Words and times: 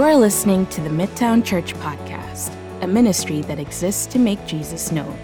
You 0.00 0.06
are 0.06 0.16
listening 0.16 0.64
to 0.68 0.80
the 0.80 0.88
Midtown 0.88 1.44
Church 1.44 1.74
Podcast, 1.74 2.50
a 2.80 2.86
ministry 2.86 3.42
that 3.42 3.58
exists 3.58 4.06
to 4.06 4.18
make 4.18 4.42
Jesus 4.46 4.90
known. 4.90 5.14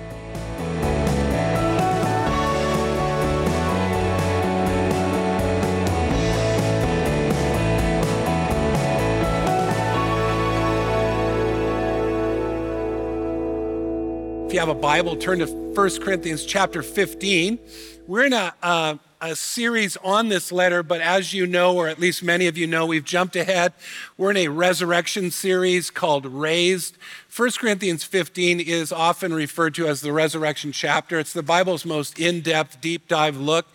If 14.45 14.52
you 14.52 14.61
have 14.61 14.69
a 14.69 14.74
Bible, 14.74 15.16
turn 15.16 15.38
to 15.38 15.47
1 15.47 16.00
Corinthians 16.02 16.45
chapter 16.45 16.83
15. 16.83 17.58
We're 18.06 18.27
in 18.27 18.34
a, 18.34 18.52
uh, 18.62 18.97
a 19.20 19.34
series 19.34 19.97
on 19.98 20.29
this 20.29 20.52
letter, 20.52 20.83
but 20.83 21.01
as 21.01 21.33
you 21.33 21.47
know, 21.47 21.77
or 21.77 21.88
at 21.88 21.98
least 21.98 22.23
many 22.23 22.47
of 22.47 22.59
you 22.59 22.66
know, 22.66 22.84
we've 22.84 23.05
jumped 23.05 23.34
ahead. 23.34 23.73
We're 24.16 24.30
in 24.30 24.37
a 24.37 24.48
resurrection 24.48 25.30
series 25.30 25.91
called 25.91 26.27
Raised. 26.27 26.97
1 27.34 27.51
Corinthians 27.59 28.05
15 28.05 28.61
is 28.61 28.92
often 28.92 29.33
referred 29.33 29.75
to 29.77 29.89
as 29.89 30.01
the 30.01 30.12
resurrection 30.12 30.73
chapter. 30.73 31.19
It's 31.19 31.33
the 31.33 31.42
Bible's 31.42 31.87
most 31.87 32.19
in 32.19 32.41
depth, 32.42 32.80
deep 32.80 33.09
dive 33.09 33.37
look 33.37 33.66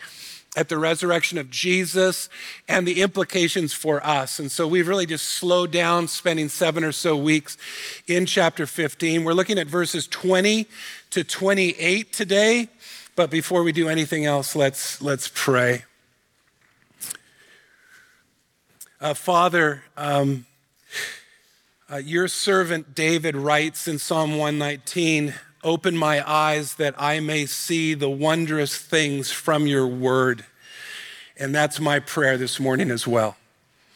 at 0.54 0.68
the 0.68 0.76
resurrection 0.76 1.38
of 1.38 1.50
Jesus 1.50 2.28
and 2.68 2.86
the 2.86 3.00
implications 3.00 3.72
for 3.72 4.04
us. 4.06 4.38
And 4.38 4.52
so 4.52 4.68
we've 4.68 4.86
really 4.86 5.06
just 5.06 5.26
slowed 5.26 5.70
down, 5.70 6.08
spending 6.08 6.48
seven 6.50 6.84
or 6.84 6.92
so 6.92 7.16
weeks 7.16 7.56
in 8.06 8.26
chapter 8.26 8.66
15. 8.66 9.24
We're 9.24 9.32
looking 9.32 9.58
at 9.58 9.66
verses 9.66 10.06
20 10.06 10.66
to 11.10 11.24
28 11.24 12.12
today. 12.12 12.68
But 13.14 13.30
before 13.30 13.62
we 13.62 13.72
do 13.72 13.88
anything 13.90 14.24
else, 14.24 14.56
let's, 14.56 15.02
let's 15.02 15.30
pray. 15.34 15.84
Uh, 19.00 19.12
Father, 19.12 19.82
um, 19.98 20.46
uh, 21.92 21.96
your 21.96 22.26
servant 22.26 22.94
David 22.94 23.36
writes 23.36 23.86
in 23.86 23.98
Psalm 23.98 24.38
119 24.38 25.34
Open 25.64 25.96
my 25.96 26.28
eyes 26.28 26.74
that 26.76 26.94
I 26.98 27.20
may 27.20 27.46
see 27.46 27.94
the 27.94 28.10
wondrous 28.10 28.76
things 28.76 29.30
from 29.30 29.66
your 29.66 29.86
word. 29.86 30.44
And 31.36 31.54
that's 31.54 31.78
my 31.78 32.00
prayer 32.00 32.36
this 32.36 32.58
morning 32.58 32.90
as 32.90 33.06
well. 33.06 33.36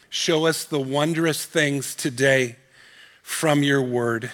Show 0.09 0.47
us 0.47 0.65
the 0.65 0.79
wondrous 0.79 1.45
things 1.45 1.97
today 1.97 2.57
from 3.23 3.65
your 3.65 3.83
word. 3.83 4.31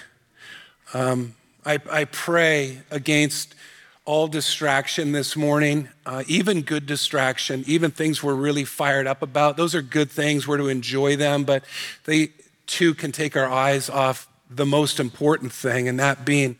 Um, 0.93 1.33
I, 1.65 1.79
I, 1.89 2.05
pray 2.05 2.81
against 2.91 3.55
all 4.05 4.27
distraction 4.27 5.13
this 5.13 5.37
morning, 5.37 5.87
uh, 6.05 6.23
even 6.27 6.61
good 6.61 6.85
distraction, 6.85 7.63
even 7.65 7.89
things 7.89 8.21
we're 8.21 8.33
really 8.33 8.65
fired 8.65 9.07
up 9.07 9.21
about. 9.21 9.55
Those 9.55 9.73
are 9.73 9.81
good 9.81 10.11
things. 10.11 10.45
We're 10.45 10.57
to 10.57 10.67
enjoy 10.67 11.15
them, 11.15 11.45
but 11.45 11.63
they 12.03 12.31
too 12.65 12.93
can 12.93 13.13
take 13.13 13.37
our 13.37 13.49
eyes 13.49 13.89
off 13.89 14.27
the 14.49 14.65
most 14.65 14.99
important 14.99 15.53
thing, 15.53 15.87
and 15.87 15.97
that 15.99 16.25
being 16.25 16.57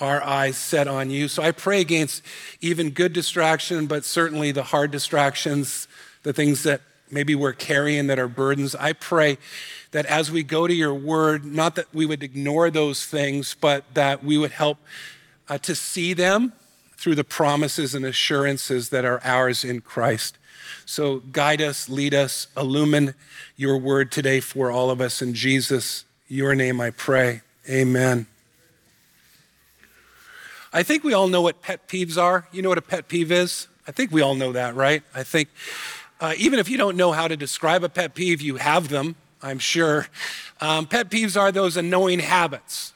our 0.00 0.22
eyes 0.22 0.56
set 0.56 0.88
on 0.88 1.10
you. 1.10 1.28
So 1.28 1.42
I 1.42 1.52
pray 1.52 1.80
against 1.80 2.22
even 2.60 2.90
good 2.90 3.12
distraction, 3.12 3.86
but 3.86 4.04
certainly 4.04 4.50
the 4.50 4.62
hard 4.62 4.90
distractions, 4.90 5.88
the 6.22 6.32
things 6.32 6.62
that 6.62 6.80
maybe 7.10 7.34
we're 7.34 7.52
carrying 7.52 8.06
that 8.06 8.18
are 8.18 8.28
burdens. 8.28 8.74
I 8.74 8.94
pray 8.94 9.36
that 9.92 10.06
as 10.06 10.30
we 10.30 10.42
go 10.42 10.66
to 10.66 10.74
your 10.74 10.94
word, 10.94 11.44
not 11.44 11.76
that 11.76 11.86
we 11.94 12.06
would 12.06 12.22
ignore 12.22 12.70
those 12.70 13.04
things, 13.04 13.54
but 13.58 13.84
that 13.94 14.24
we 14.24 14.38
would 14.38 14.50
help 14.50 14.78
uh, 15.48 15.58
to 15.58 15.74
see 15.74 16.14
them 16.14 16.52
through 17.06 17.14
the 17.14 17.22
promises 17.22 17.94
and 17.94 18.04
assurances 18.04 18.88
that 18.88 19.04
are 19.04 19.20
ours 19.22 19.62
in 19.62 19.80
Christ. 19.80 20.38
So 20.84 21.20
guide 21.30 21.62
us, 21.62 21.88
lead 21.88 22.12
us, 22.12 22.48
illumine 22.56 23.14
your 23.56 23.78
word 23.78 24.10
today 24.10 24.40
for 24.40 24.72
all 24.72 24.90
of 24.90 25.00
us. 25.00 25.22
In 25.22 25.32
Jesus, 25.32 26.04
your 26.26 26.56
name 26.56 26.80
I 26.80 26.90
pray. 26.90 27.42
Amen. 27.70 28.26
I 30.72 30.82
think 30.82 31.04
we 31.04 31.14
all 31.14 31.28
know 31.28 31.42
what 31.42 31.62
pet 31.62 31.86
peeves 31.86 32.20
are. 32.20 32.48
You 32.50 32.60
know 32.60 32.70
what 32.70 32.78
a 32.78 32.82
pet 32.82 33.06
peeve 33.06 33.30
is? 33.30 33.68
I 33.86 33.92
think 33.92 34.10
we 34.10 34.20
all 34.20 34.34
know 34.34 34.50
that, 34.50 34.74
right? 34.74 35.04
I 35.14 35.22
think 35.22 35.48
uh, 36.20 36.34
even 36.36 36.58
if 36.58 36.68
you 36.68 36.76
don't 36.76 36.96
know 36.96 37.12
how 37.12 37.28
to 37.28 37.36
describe 37.36 37.84
a 37.84 37.88
pet 37.88 38.16
peeve, 38.16 38.40
you 38.40 38.56
have 38.56 38.88
them, 38.88 39.14
I'm 39.40 39.60
sure. 39.60 40.08
Um, 40.60 40.88
pet 40.88 41.08
peeves 41.08 41.40
are 41.40 41.52
those 41.52 41.76
annoying 41.76 42.18
habits, 42.18 42.92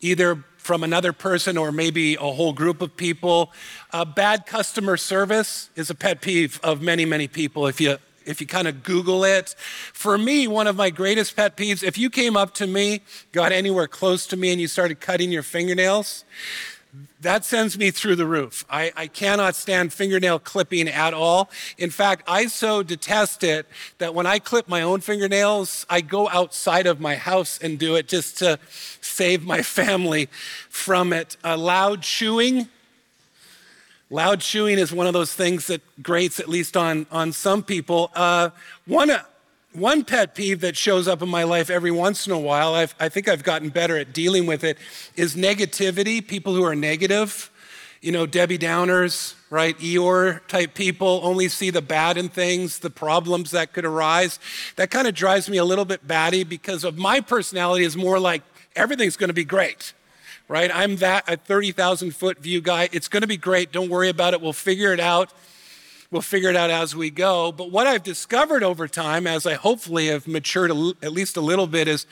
either 0.00 0.42
from 0.66 0.82
another 0.82 1.12
person 1.12 1.56
or 1.56 1.70
maybe 1.70 2.16
a 2.16 2.18
whole 2.18 2.52
group 2.52 2.82
of 2.82 2.96
people. 2.96 3.52
Uh, 3.92 4.04
bad 4.04 4.46
customer 4.46 4.96
service 4.96 5.70
is 5.76 5.90
a 5.90 5.94
pet 5.94 6.20
peeve 6.20 6.58
of 6.64 6.82
many, 6.82 7.04
many 7.04 7.28
people. 7.28 7.68
If 7.68 7.80
you 7.80 7.98
if 8.24 8.40
you 8.40 8.46
kind 8.48 8.66
of 8.66 8.82
Google 8.82 9.22
it. 9.22 9.54
For 9.92 10.18
me, 10.18 10.48
one 10.48 10.66
of 10.66 10.74
my 10.74 10.90
greatest 10.90 11.36
pet 11.36 11.56
peeves, 11.56 11.84
if 11.84 11.96
you 11.96 12.10
came 12.10 12.36
up 12.36 12.54
to 12.54 12.66
me, 12.66 13.02
got 13.30 13.52
anywhere 13.52 13.86
close 13.86 14.26
to 14.26 14.36
me, 14.36 14.50
and 14.50 14.60
you 14.60 14.66
started 14.66 14.98
cutting 14.98 15.30
your 15.30 15.44
fingernails, 15.44 16.24
that 17.20 17.44
sends 17.44 17.78
me 17.78 17.90
through 17.90 18.16
the 18.16 18.26
roof. 18.26 18.64
I, 18.68 18.92
I, 18.96 19.06
cannot 19.06 19.56
stand 19.56 19.92
fingernail 19.92 20.38
clipping 20.38 20.88
at 20.88 21.14
all. 21.14 21.50
In 21.78 21.90
fact, 21.90 22.22
I 22.28 22.46
so 22.46 22.82
detest 22.82 23.42
it 23.42 23.66
that 23.98 24.14
when 24.14 24.26
I 24.26 24.38
clip 24.38 24.68
my 24.68 24.82
own 24.82 25.00
fingernails, 25.00 25.86
I 25.88 26.02
go 26.02 26.28
outside 26.28 26.86
of 26.86 27.00
my 27.00 27.16
house 27.16 27.58
and 27.58 27.78
do 27.78 27.96
it 27.96 28.06
just 28.06 28.38
to 28.38 28.58
save 29.16 29.44
my 29.44 29.62
family 29.62 30.28
from 30.68 31.12
it. 31.12 31.36
Uh, 31.42 31.56
loud 31.56 32.02
chewing. 32.02 32.68
Loud 34.10 34.40
chewing 34.40 34.78
is 34.78 34.92
one 34.92 35.06
of 35.06 35.14
those 35.14 35.32
things 35.34 35.66
that 35.68 35.80
grates, 36.02 36.38
at 36.38 36.48
least 36.48 36.76
on, 36.76 37.06
on 37.10 37.32
some 37.32 37.62
people. 37.62 38.10
Uh, 38.14 38.50
one, 38.84 39.10
one 39.72 40.04
pet 40.04 40.34
peeve 40.34 40.60
that 40.60 40.76
shows 40.76 41.08
up 41.08 41.22
in 41.22 41.28
my 41.28 41.44
life 41.44 41.70
every 41.70 41.90
once 41.90 42.26
in 42.26 42.32
a 42.32 42.38
while, 42.38 42.74
I've, 42.74 42.94
i 43.00 43.08
think 43.08 43.26
I've 43.26 43.42
gotten 43.42 43.70
better 43.70 43.96
at 43.96 44.12
dealing 44.12 44.46
with 44.46 44.62
it, 44.62 44.78
is 45.16 45.34
negativity, 45.34 46.24
people 46.24 46.54
who 46.54 46.62
are 46.62 46.76
negative. 46.76 47.50
You 48.02 48.12
know, 48.12 48.26
Debbie 48.26 48.58
Downers, 48.58 49.34
right? 49.50 49.76
Eeyore 49.78 50.46
type 50.46 50.74
people 50.74 51.20
only 51.24 51.48
see 51.48 51.70
the 51.70 51.82
bad 51.82 52.18
in 52.18 52.28
things, 52.28 52.78
the 52.78 52.90
problems 52.90 53.50
that 53.52 53.72
could 53.72 53.86
arise. 53.86 54.38
That 54.76 54.90
kind 54.90 55.08
of 55.08 55.14
drives 55.14 55.48
me 55.48 55.56
a 55.56 55.64
little 55.64 55.86
bit 55.86 56.06
batty 56.06 56.44
because 56.44 56.84
of 56.84 56.98
my 56.98 57.20
personality 57.20 57.84
is 57.84 57.96
more 57.96 58.20
like 58.20 58.42
everything's 58.76 59.16
going 59.16 59.28
to 59.28 59.34
be 59.34 59.44
great, 59.44 59.94
right? 60.48 60.70
I'm 60.72 60.96
that 60.96 61.24
a 61.28 61.36
30,000 61.36 62.14
foot 62.14 62.38
view 62.38 62.60
guy. 62.60 62.88
It's 62.92 63.08
going 63.08 63.22
to 63.22 63.26
be 63.26 63.36
great. 63.36 63.72
Don't 63.72 63.88
worry 63.88 64.08
about 64.08 64.34
it. 64.34 64.40
We'll 64.40 64.52
figure 64.52 64.92
it 64.92 65.00
out. 65.00 65.32
We'll 66.10 66.22
figure 66.22 66.50
it 66.50 66.56
out 66.56 66.70
as 66.70 66.94
we 66.94 67.10
go. 67.10 67.50
But 67.50 67.72
what 67.72 67.86
I've 67.86 68.04
discovered 68.04 68.62
over 68.62 68.86
time, 68.86 69.26
as 69.26 69.44
I 69.44 69.54
hopefully 69.54 70.06
have 70.06 70.28
matured 70.28 70.70
at 70.70 71.12
least 71.12 71.36
a 71.36 71.40
little 71.40 71.66
bit, 71.66 71.88
is 71.88 72.06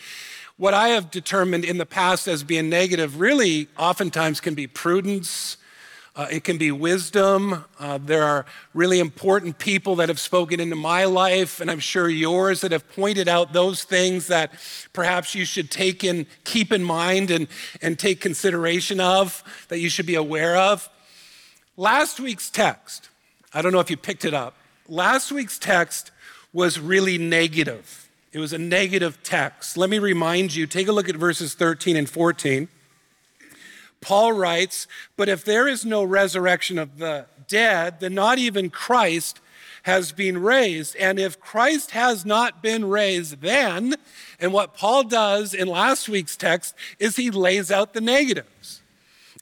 what 0.56 0.75
I 0.75 0.88
have 0.88 1.10
determined 1.10 1.64
in 1.64 1.78
the 1.78 1.86
past 1.86 2.26
as 2.26 2.42
being 2.42 2.69
negative 2.69 3.20
really 3.20 3.69
oftentimes 3.78 4.41
can 4.41 4.54
be 4.54 4.66
prudence. 4.66 5.56
Uh, 6.16 6.28
it 6.30 6.44
can 6.44 6.56
be 6.58 6.70
wisdom. 6.70 7.64
Uh, 7.80 7.98
there 7.98 8.22
are 8.22 8.47
really 8.72 9.00
important 9.00 9.58
people 9.58 9.97
that 9.97 10.08
have 10.08 10.20
spoken 10.20 10.60
into 10.60 10.76
my 10.76 11.04
life, 11.06 11.60
and 11.60 11.69
I'm 11.69 11.80
sure 11.80 12.08
yours, 12.08 12.60
that 12.60 12.70
have 12.70 12.88
pointed 12.92 13.26
out 13.26 13.52
those 13.52 13.82
things 13.82 14.28
that 14.28 14.52
perhaps 14.92 15.34
you 15.34 15.44
should 15.44 15.72
take 15.72 16.04
in, 16.04 16.26
keep 16.44 16.72
in 16.72 16.84
mind 16.84 17.32
and, 17.32 17.48
and 17.82 17.98
take 17.98 18.20
consideration 18.20 19.00
of, 19.00 19.42
that 19.69 19.80
you 19.80 19.88
should 19.88 20.06
be 20.06 20.14
aware 20.14 20.56
of. 20.56 20.88
Last 21.76 22.20
week's 22.20 22.48
text, 22.48 23.08
I 23.52 23.60
don't 23.60 23.72
know 23.72 23.81
if 23.81 23.91
you 23.91 23.96
picked 23.96 24.25
it 24.25 24.34
up. 24.34 24.54
Last 24.88 25.32
week's 25.32 25.58
text 25.58 26.12
was 26.52 26.78
really 26.78 27.19
negative. 27.19 28.08
It 28.32 28.38
was 28.38 28.52
a 28.52 28.58
negative 28.58 29.19
text. 29.25 29.76
Let 29.76 29.90
me 29.90 29.99
remind 29.99 30.55
you 30.55 30.69
take 30.69 30.87
a 30.87 30.93
look 30.93 31.08
at 31.08 31.16
verses 31.16 31.55
13 31.55 31.96
and 31.96 32.08
14. 32.08 32.69
Paul 34.04 34.32
writes, 34.34 34.86
But 35.16 35.30
if 35.30 35.44
there 35.44 35.66
is 35.66 35.84
no 35.84 36.04
resurrection 36.04 36.78
of 36.78 36.98
the 36.98 37.24
dead, 37.48 38.00
then 38.00 38.14
not 38.14 38.38
even 38.38 38.68
Christ 38.68 39.40
has 39.84 40.12
been 40.12 40.38
raised. 40.38 40.94
And 40.96 41.18
if 41.18 41.40
Christ 41.40 41.92
has 41.92 42.24
not 42.24 42.62
been 42.62 42.84
raised, 42.84 43.40
then, 43.40 43.94
and 44.38 44.52
what 44.52 44.74
Paul 44.74 45.04
does 45.04 45.54
in 45.54 45.68
last 45.68 46.08
week's 46.08 46.36
text 46.36 46.74
is 46.98 47.16
he 47.16 47.30
lays 47.30 47.70
out 47.70 47.94
the 47.94 48.00
negatives. 48.00 48.82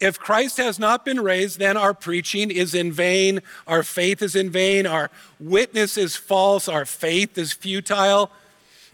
If 0.00 0.18
Christ 0.18 0.56
has 0.56 0.78
not 0.78 1.04
been 1.04 1.20
raised, 1.20 1.58
then 1.58 1.76
our 1.76 1.94
preaching 1.94 2.50
is 2.50 2.74
in 2.74 2.90
vain, 2.90 3.40
our 3.68 3.82
faith 3.82 4.20
is 4.20 4.34
in 4.34 4.50
vain, 4.50 4.86
our 4.86 5.10
witness 5.38 5.96
is 5.96 6.16
false, 6.16 6.68
our 6.68 6.84
faith 6.84 7.38
is 7.38 7.52
futile, 7.52 8.30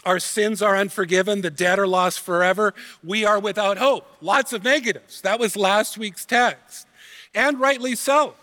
our 0.05 0.19
sins 0.19 0.63
are 0.63 0.77
unforgiven, 0.77 1.41
the 1.41 1.51
dead 1.51 1.79
are 1.79 1.87
lost 1.87 2.21
forever, 2.21 2.75
we 3.03 3.25
are 3.25 3.39
without 3.39 3.79
hope. 3.79 4.07
Lots 4.21 4.53
of 4.53 4.65
negatives. 4.65 5.21
That 5.23 5.41
was 5.41 5.57
last 5.57 5.99
week's 5.99 6.25
text. 6.25 6.87
And 7.35 7.61
rightly 7.61 7.95
so. 7.95 8.35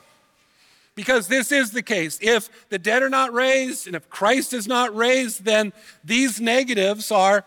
Because 0.95 1.27
this 1.27 1.51
is 1.51 1.71
the 1.71 1.83
case. 1.83 2.19
If 2.21 2.69
the 2.69 2.79
dead 2.79 3.03
are 3.03 3.09
not 3.09 3.33
raised 3.33 3.87
and 3.87 3.95
if 3.95 4.09
Christ 4.09 4.53
is 4.53 4.67
not 4.67 4.95
raised, 4.95 5.43
then 5.43 5.73
these 6.03 6.39
negatives 6.39 7.11
are 7.11 7.43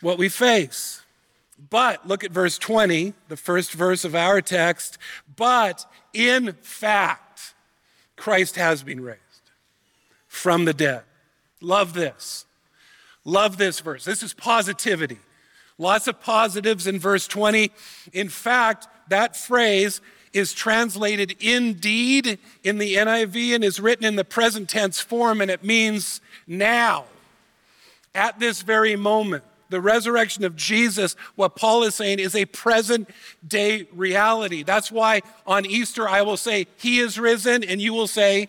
what 0.00 0.18
we 0.18 0.28
face. 0.28 1.02
But 1.70 2.06
look 2.06 2.22
at 2.22 2.30
verse 2.30 2.56
20, 2.58 3.14
the 3.28 3.36
first 3.36 3.72
verse 3.72 4.04
of 4.04 4.14
our 4.14 4.40
text. 4.40 4.98
But 5.34 5.84
in 6.12 6.52
fact, 6.62 7.54
Christ 8.16 8.56
has 8.56 8.82
been 8.82 9.00
raised 9.00 9.18
from 10.28 10.64
the 10.64 10.74
dead. 10.74 11.02
Love 11.60 11.94
this. 11.94 12.44
Love 13.24 13.56
this 13.58 13.80
verse. 13.80 14.04
This 14.04 14.22
is 14.22 14.32
positivity. 14.32 15.18
Lots 15.78 16.08
of 16.08 16.20
positives 16.20 16.86
in 16.86 16.98
verse 16.98 17.26
20. 17.26 17.70
In 18.12 18.28
fact, 18.28 18.88
that 19.08 19.36
phrase 19.36 20.00
is 20.32 20.52
translated 20.52 21.36
indeed 21.40 22.38
in 22.62 22.78
the 22.78 22.96
NIV 22.96 23.54
and 23.54 23.64
is 23.64 23.80
written 23.80 24.04
in 24.04 24.16
the 24.16 24.24
present 24.24 24.68
tense 24.68 25.00
form, 25.00 25.40
and 25.40 25.50
it 25.50 25.64
means 25.64 26.20
now, 26.46 27.04
at 28.14 28.38
this 28.38 28.62
very 28.62 28.96
moment. 28.96 29.44
The 29.70 29.80
resurrection 29.82 30.44
of 30.44 30.56
Jesus, 30.56 31.14
what 31.34 31.54
Paul 31.54 31.82
is 31.82 31.94
saying, 31.94 32.20
is 32.20 32.34
a 32.34 32.46
present 32.46 33.10
day 33.46 33.86
reality. 33.92 34.62
That's 34.62 34.90
why 34.90 35.20
on 35.46 35.66
Easter 35.66 36.08
I 36.08 36.22
will 36.22 36.38
say, 36.38 36.66
He 36.78 37.00
is 37.00 37.18
risen, 37.18 37.62
and 37.62 37.80
you 37.80 37.92
will 37.92 38.06
say, 38.06 38.48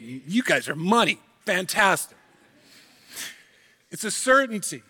You 0.00 0.42
guys 0.42 0.68
are 0.68 0.74
money. 0.74 1.20
Fantastic. 1.46 2.16
It's 3.92 4.04
a 4.04 4.10
certainty. 4.10 4.82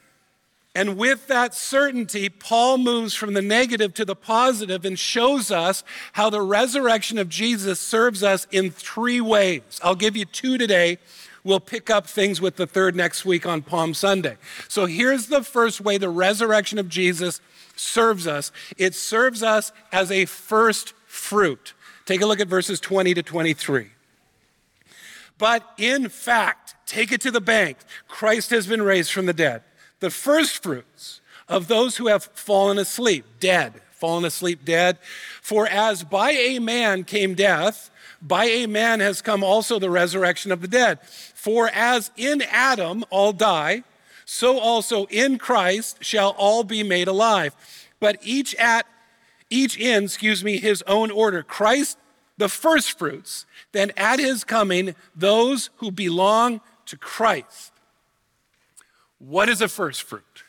And 0.75 0.97
with 0.97 1.27
that 1.27 1.55
certainty, 1.55 2.31
Paul 2.31 2.79
moves 2.79 3.13
from 3.13 3.35
the 3.35 3.43
negative 3.43 3.93
to 3.95 4.07
the 4.07 4.17
positive 4.17 4.87
and 4.87 4.99
shows 4.99 5.51
us 5.51 5.85
how 6.15 6.31
the 6.31 6.41
resurrection 6.41 7.19
of 7.19 7.29
Jesus 7.29 7.79
serves 7.79 8.23
us 8.23 8.47
in 8.51 8.71
three 8.71 9.21
ways. 9.21 9.81
I'll 9.83 9.95
give 9.95 10.17
you 10.17 10.25
two 10.25 10.57
today. 10.57 10.97
We'll 11.45 11.61
pick 11.61 11.91
up 11.91 12.07
things 12.07 12.41
with 12.41 12.57
the 12.57 12.67
third 12.67 12.97
next 12.97 13.27
week 13.27 13.45
on 13.45 13.63
Palm 13.63 13.93
Sunday. 13.93 14.37
So 14.69 14.87
here's 14.87 15.27
the 15.27 15.43
first 15.43 15.81
way 15.81 15.99
the 15.99 16.09
resurrection 16.09 16.79
of 16.79 16.89
Jesus 16.89 17.41
serves 17.75 18.27
us 18.27 18.53
it 18.79 18.95
serves 18.95 19.43
us 19.43 19.73
as 19.91 20.11
a 20.11 20.25
first 20.25 20.95
fruit. 21.07 21.75
Take 22.07 22.23
a 22.23 22.27
look 22.27 22.41
at 22.41 22.49
verses 22.49 22.81
20 22.81 23.15
to 23.15 23.23
23. 23.23 23.91
But 25.43 25.69
in 25.77 26.09
fact, 26.09 26.77
take 26.87 27.11
it 27.11 27.21
to 27.23 27.33
the 27.33 27.41
bank. 27.41 27.79
Christ 28.07 28.51
has 28.51 28.69
been 28.69 28.81
raised 28.81 29.11
from 29.11 29.27
the 29.27 29.33
dead 29.33 29.65
the 29.99 30.09
first 30.09 30.63
fruits 30.63 31.21
of 31.49 31.67
those 31.67 31.97
who 31.97 32.07
have 32.07 32.23
fallen 32.27 32.79
asleep, 32.79 33.25
dead, 33.41 33.73
fallen 33.91 34.25
asleep, 34.25 34.65
dead. 34.65 34.99
For 35.41 35.67
as 35.67 36.05
by 36.05 36.31
a 36.31 36.61
man 36.61 37.03
came 37.03 37.35
death, 37.35 37.91
by 38.23 38.45
a 38.45 38.67
man 38.67 39.01
has 39.01 39.21
come 39.21 39.43
also 39.43 39.81
the 39.81 39.91
resurrection 39.91 40.53
of 40.53 40.61
the 40.61 40.69
dead. 40.69 41.01
For 41.03 41.69
as 41.75 42.13
in 42.17 42.43
Adam 42.43 43.05
all 43.11 43.33
die, 43.33 43.83
so 44.25 44.61
also 44.61 45.07
in 45.07 45.39
Christ 45.39 46.05
shall 46.05 46.37
all 46.39 46.63
be 46.63 46.85
made 46.85 47.09
alive. 47.09 47.57
But 47.99 48.19
each 48.23 48.55
at 48.55 48.87
each 49.51 49.77
in, 49.77 50.05
excuse 50.05 50.45
me, 50.45 50.59
his 50.59 50.83
own 50.83 51.11
order. 51.11 51.43
Christ 51.43 51.99
the 52.39 52.49
first 52.49 52.99
fruits, 52.99 53.47
then 53.73 53.93
at 53.97 54.19
his 54.19 54.45
coming, 54.45 54.95
those 55.15 55.71
who 55.77 55.91
belong 55.91 56.61
to 56.87 56.97
Christ. 56.97 57.73
What 59.19 59.49
is 59.49 59.61
a 59.61 59.69
first 59.69 60.03
fruit? 60.03 60.43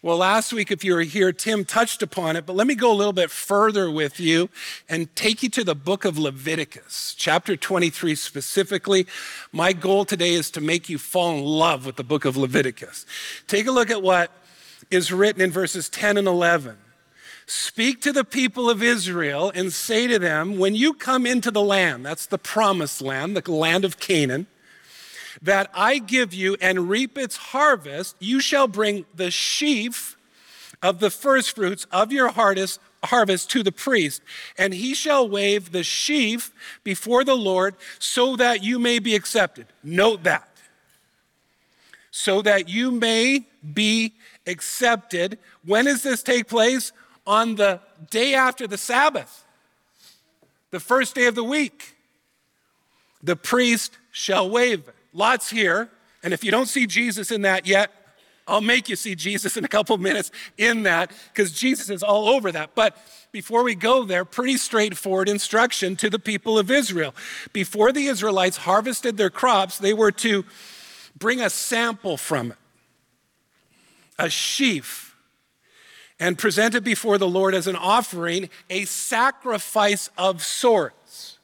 Well, 0.00 0.18
last 0.18 0.52
week, 0.52 0.70
if 0.70 0.84
you 0.84 0.94
were 0.94 1.02
here, 1.02 1.32
Tim 1.32 1.64
touched 1.64 2.02
upon 2.04 2.36
it, 2.36 2.46
but 2.46 2.54
let 2.54 2.68
me 2.68 2.76
go 2.76 2.92
a 2.92 2.94
little 2.94 3.12
bit 3.12 3.32
further 3.32 3.90
with 3.90 4.20
you 4.20 4.48
and 4.88 5.14
take 5.16 5.42
you 5.42 5.48
to 5.50 5.64
the 5.64 5.74
book 5.74 6.04
of 6.04 6.16
Leviticus, 6.16 7.14
chapter 7.18 7.56
23 7.56 8.14
specifically. 8.14 9.08
My 9.50 9.72
goal 9.72 10.04
today 10.04 10.34
is 10.34 10.52
to 10.52 10.60
make 10.60 10.88
you 10.88 10.98
fall 10.98 11.36
in 11.36 11.44
love 11.44 11.84
with 11.84 11.96
the 11.96 12.04
book 12.04 12.24
of 12.24 12.36
Leviticus. 12.36 13.06
Take 13.48 13.66
a 13.66 13.72
look 13.72 13.90
at 13.90 14.00
what 14.00 14.30
is 14.88 15.12
written 15.12 15.42
in 15.42 15.50
verses 15.50 15.88
10 15.88 16.16
and 16.16 16.28
11. 16.28 16.76
Speak 17.50 18.02
to 18.02 18.12
the 18.12 18.24
people 18.24 18.68
of 18.68 18.82
Israel 18.82 19.50
and 19.54 19.72
say 19.72 20.06
to 20.06 20.18
them, 20.18 20.58
when 20.58 20.74
you 20.74 20.92
come 20.92 21.24
into 21.24 21.50
the 21.50 21.62
land, 21.62 22.04
that's 22.04 22.26
the 22.26 22.36
promised 22.36 23.00
land, 23.00 23.34
the 23.34 23.50
land 23.50 23.86
of 23.86 23.98
Canaan, 23.98 24.46
that 25.40 25.70
I 25.72 25.96
give 25.96 26.34
you 26.34 26.58
and 26.60 26.90
reap 26.90 27.16
its 27.16 27.38
harvest, 27.38 28.16
you 28.18 28.38
shall 28.38 28.68
bring 28.68 29.06
the 29.14 29.30
sheaf 29.30 30.18
of 30.82 31.00
the 31.00 31.08
firstfruits 31.08 31.86
of 31.90 32.12
your 32.12 32.28
harvest, 32.28 32.80
harvest 33.04 33.50
to 33.52 33.62
the 33.62 33.72
priest, 33.72 34.20
and 34.58 34.74
he 34.74 34.92
shall 34.92 35.26
wave 35.26 35.72
the 35.72 35.82
sheaf 35.82 36.52
before 36.84 37.24
the 37.24 37.34
Lord 37.34 37.76
so 37.98 38.36
that 38.36 38.62
you 38.62 38.78
may 38.78 38.98
be 38.98 39.14
accepted. 39.14 39.68
Note 39.82 40.22
that. 40.24 40.50
So 42.10 42.42
that 42.42 42.68
you 42.68 42.90
may 42.90 43.46
be 43.72 44.12
accepted. 44.46 45.38
When 45.64 45.86
does 45.86 46.02
this 46.02 46.22
take 46.22 46.46
place? 46.46 46.92
On 47.28 47.54
the 47.54 47.78
day 48.10 48.34
after 48.34 48.66
the 48.66 48.78
Sabbath, 48.78 49.44
the 50.70 50.80
first 50.80 51.14
day 51.14 51.26
of 51.26 51.34
the 51.34 51.44
week. 51.44 51.94
The 53.22 53.36
priest 53.36 53.96
shall 54.10 54.48
wave. 54.48 54.90
Lots 55.12 55.50
here. 55.50 55.88
And 56.22 56.32
if 56.34 56.44
you 56.44 56.50
don't 56.50 56.66
see 56.66 56.86
Jesus 56.86 57.30
in 57.30 57.42
that 57.42 57.66
yet, 57.66 57.90
I'll 58.46 58.60
make 58.60 58.88
you 58.88 58.96
see 58.96 59.14
Jesus 59.14 59.56
in 59.56 59.64
a 59.64 59.68
couple 59.68 59.96
minutes 59.98 60.30
in 60.56 60.84
that 60.84 61.12
because 61.32 61.52
Jesus 61.52 61.90
is 61.90 62.02
all 62.02 62.28
over 62.28 62.50
that. 62.52 62.74
But 62.74 62.96
before 63.30 63.62
we 63.62 63.74
go 63.74 64.04
there, 64.04 64.24
pretty 64.24 64.56
straightforward 64.56 65.28
instruction 65.28 65.96
to 65.96 66.08
the 66.08 66.18
people 66.18 66.58
of 66.58 66.70
Israel. 66.70 67.14
Before 67.52 67.92
the 67.92 68.06
Israelites 68.06 68.58
harvested 68.58 69.16
their 69.16 69.30
crops, 69.30 69.78
they 69.78 69.92
were 69.92 70.12
to 70.12 70.44
bring 71.18 71.40
a 71.40 71.50
sample 71.50 72.16
from 72.16 72.52
it, 72.52 72.58
a 74.18 74.30
sheaf, 74.30 75.07
and 76.20 76.38
present 76.38 76.74
it 76.74 76.84
before 76.84 77.18
the 77.18 77.28
Lord 77.28 77.54
as 77.54 77.66
an 77.66 77.76
offering, 77.76 78.50
a 78.68 78.84
sacrifice 78.84 80.10
of 80.18 80.42
sorts 80.42 81.38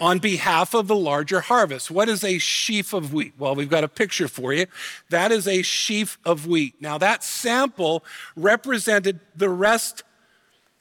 on 0.00 0.18
behalf 0.18 0.74
of 0.74 0.86
the 0.86 0.96
larger 0.96 1.40
harvest. 1.40 1.90
What 1.90 2.08
is 2.08 2.22
a 2.22 2.38
sheaf 2.38 2.92
of 2.92 3.12
wheat? 3.12 3.34
Well, 3.38 3.54
we've 3.54 3.68
got 3.68 3.84
a 3.84 3.88
picture 3.88 4.28
for 4.28 4.52
you. 4.52 4.66
That 5.10 5.32
is 5.32 5.48
a 5.48 5.62
sheaf 5.62 6.18
of 6.24 6.46
wheat. 6.46 6.74
Now, 6.80 6.98
that 6.98 7.24
sample 7.24 8.04
represented 8.36 9.20
the 9.34 9.48
rest 9.48 10.04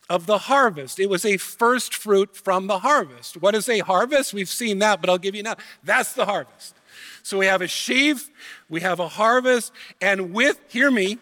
of 0.10 0.26
the 0.26 0.38
harvest. 0.38 1.00
It 1.00 1.10
was 1.10 1.26
a 1.26 1.38
first 1.38 1.94
fruit 1.94 2.36
from 2.36 2.68
the 2.68 2.80
harvest. 2.80 3.42
What 3.42 3.56
is 3.56 3.68
a 3.68 3.80
harvest? 3.80 4.34
We've 4.34 4.50
seen 4.50 4.80
that, 4.80 5.02
but 5.02 5.10
I'll 5.10 5.18
give 5.18 5.36
you 5.36 5.44
now. 5.44 5.56
That's 5.84 6.14
the 6.14 6.26
harvest. 6.26 6.76
So 7.24 7.38
we 7.38 7.46
have 7.48 7.62
a 7.62 7.68
sheaf, 7.68 8.30
we 8.70 8.82
have 8.82 9.00
a 9.00 9.10
harvest, 9.10 9.74
and 10.00 10.34
with, 10.34 10.60
hear 10.70 10.90
me, 10.90 11.18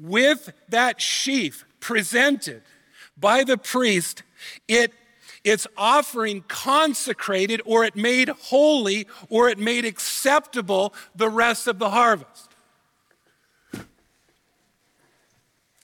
with 0.00 0.52
that 0.68 1.00
sheaf 1.00 1.64
presented 1.80 2.62
by 3.16 3.44
the 3.44 3.56
priest, 3.56 4.22
it 4.66 4.92
its 5.42 5.66
offering 5.76 6.44
consecrated 6.48 7.62
or 7.64 7.82
it 7.84 7.96
made 7.96 8.28
holy 8.28 9.06
or 9.30 9.48
it 9.48 9.58
made 9.58 9.86
acceptable 9.86 10.92
the 11.14 11.30
rest 11.30 11.66
of 11.66 11.78
the 11.78 11.90
harvest. 11.90 12.50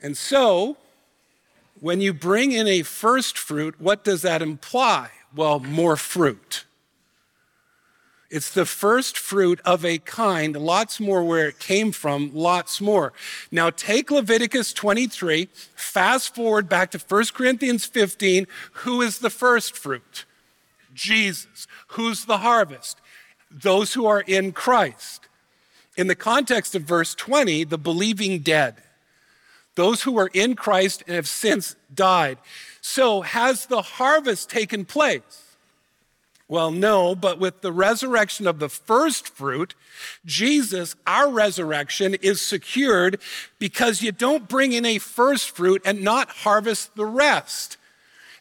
And 0.03 0.15
so, 0.15 0.77
when 1.81 2.03
you 2.03 2.13
bring 2.13 2.53
in 2.53 2.67
a 2.67 2.83
first 2.83 3.39
fruit, 3.39 3.81
what 3.81 4.05
does 4.05 4.23
that 4.23 4.43
imply? 4.43 5.09
Well, 5.35 5.59
more 5.59 5.97
fruit. 5.97 6.66
It's 8.29 8.51
the 8.51 8.67
first 8.67 9.17
fruit 9.17 9.61
of 9.65 9.85
a 9.85 9.99
kind, 9.99 10.57
lots 10.57 10.99
more 10.99 11.23
where 11.23 11.49
it 11.49 11.61
came 11.61 11.93
from, 11.93 12.33
lots 12.35 12.81
more. 12.81 13.13
Now 13.53 13.71
take 13.71 14.11
Leviticus 14.11 14.73
23, 14.73 15.49
fast 15.77 16.35
forward 16.35 16.69
back 16.69 16.91
to 16.91 16.99
1 16.99 17.25
Corinthians 17.35 17.85
15. 17.85 18.47
Who 18.73 19.01
is 19.01 19.21
the 19.21 19.31
first 19.31 19.77
fruit? 19.77 20.25
Jesus. 20.93 21.69
Who's 21.89 22.25
the 22.25 22.39
harvest? 22.39 23.01
Those 23.49 23.95
who 23.95 24.07
are 24.07 24.23
in 24.23 24.51
Christ. 24.51 25.29
In 25.97 26.09
the 26.09 26.17
context 26.17 26.75
of 26.75 26.83
verse 26.83 27.15
20, 27.15 27.65
the 27.65 27.79
believing 27.79 28.41
dead. 28.41 28.77
Those 29.77 30.03
who 30.03 30.19
are 30.19 30.31
in 30.33 30.57
Christ 30.57 31.05
and 31.07 31.15
have 31.15 31.29
since 31.29 31.77
died. 31.95 32.39
So 32.81 33.21
has 33.21 33.67
the 33.67 33.83
harvest 33.83 34.51
taken 34.51 34.85
place? 34.85 35.46
Well, 36.49 36.71
no, 36.71 37.17
but 37.17 37.41
with 37.41 37.61
the 37.61 37.73
resurrection 37.73 38.47
of 38.47 38.61
the 38.61 38.69
first 38.69 39.29
fruit, 39.29 39.75
Jesus, 40.25 40.95
our 41.05 41.29
resurrection, 41.29 42.15
is 42.15 42.41
secured 42.41 43.21
because 43.59 44.01
you 44.01 44.13
don't 44.13 44.49
bring 44.49 44.73
in 44.73 44.85
a 44.85 44.99
first 44.99 45.51
fruit 45.51 45.83
and 45.85 46.03
not 46.03 46.29
harvest 46.29 46.95
the 46.95 47.05
rest. 47.05 47.79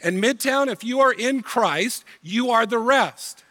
And 0.02 0.24
Midtown, 0.24 0.68
if 0.68 0.84
you 0.84 1.00
are 1.00 1.14
in 1.14 1.42
Christ, 1.42 2.06
you 2.22 2.52
are 2.52 2.68
the 2.68 2.78
rest. 2.78 3.44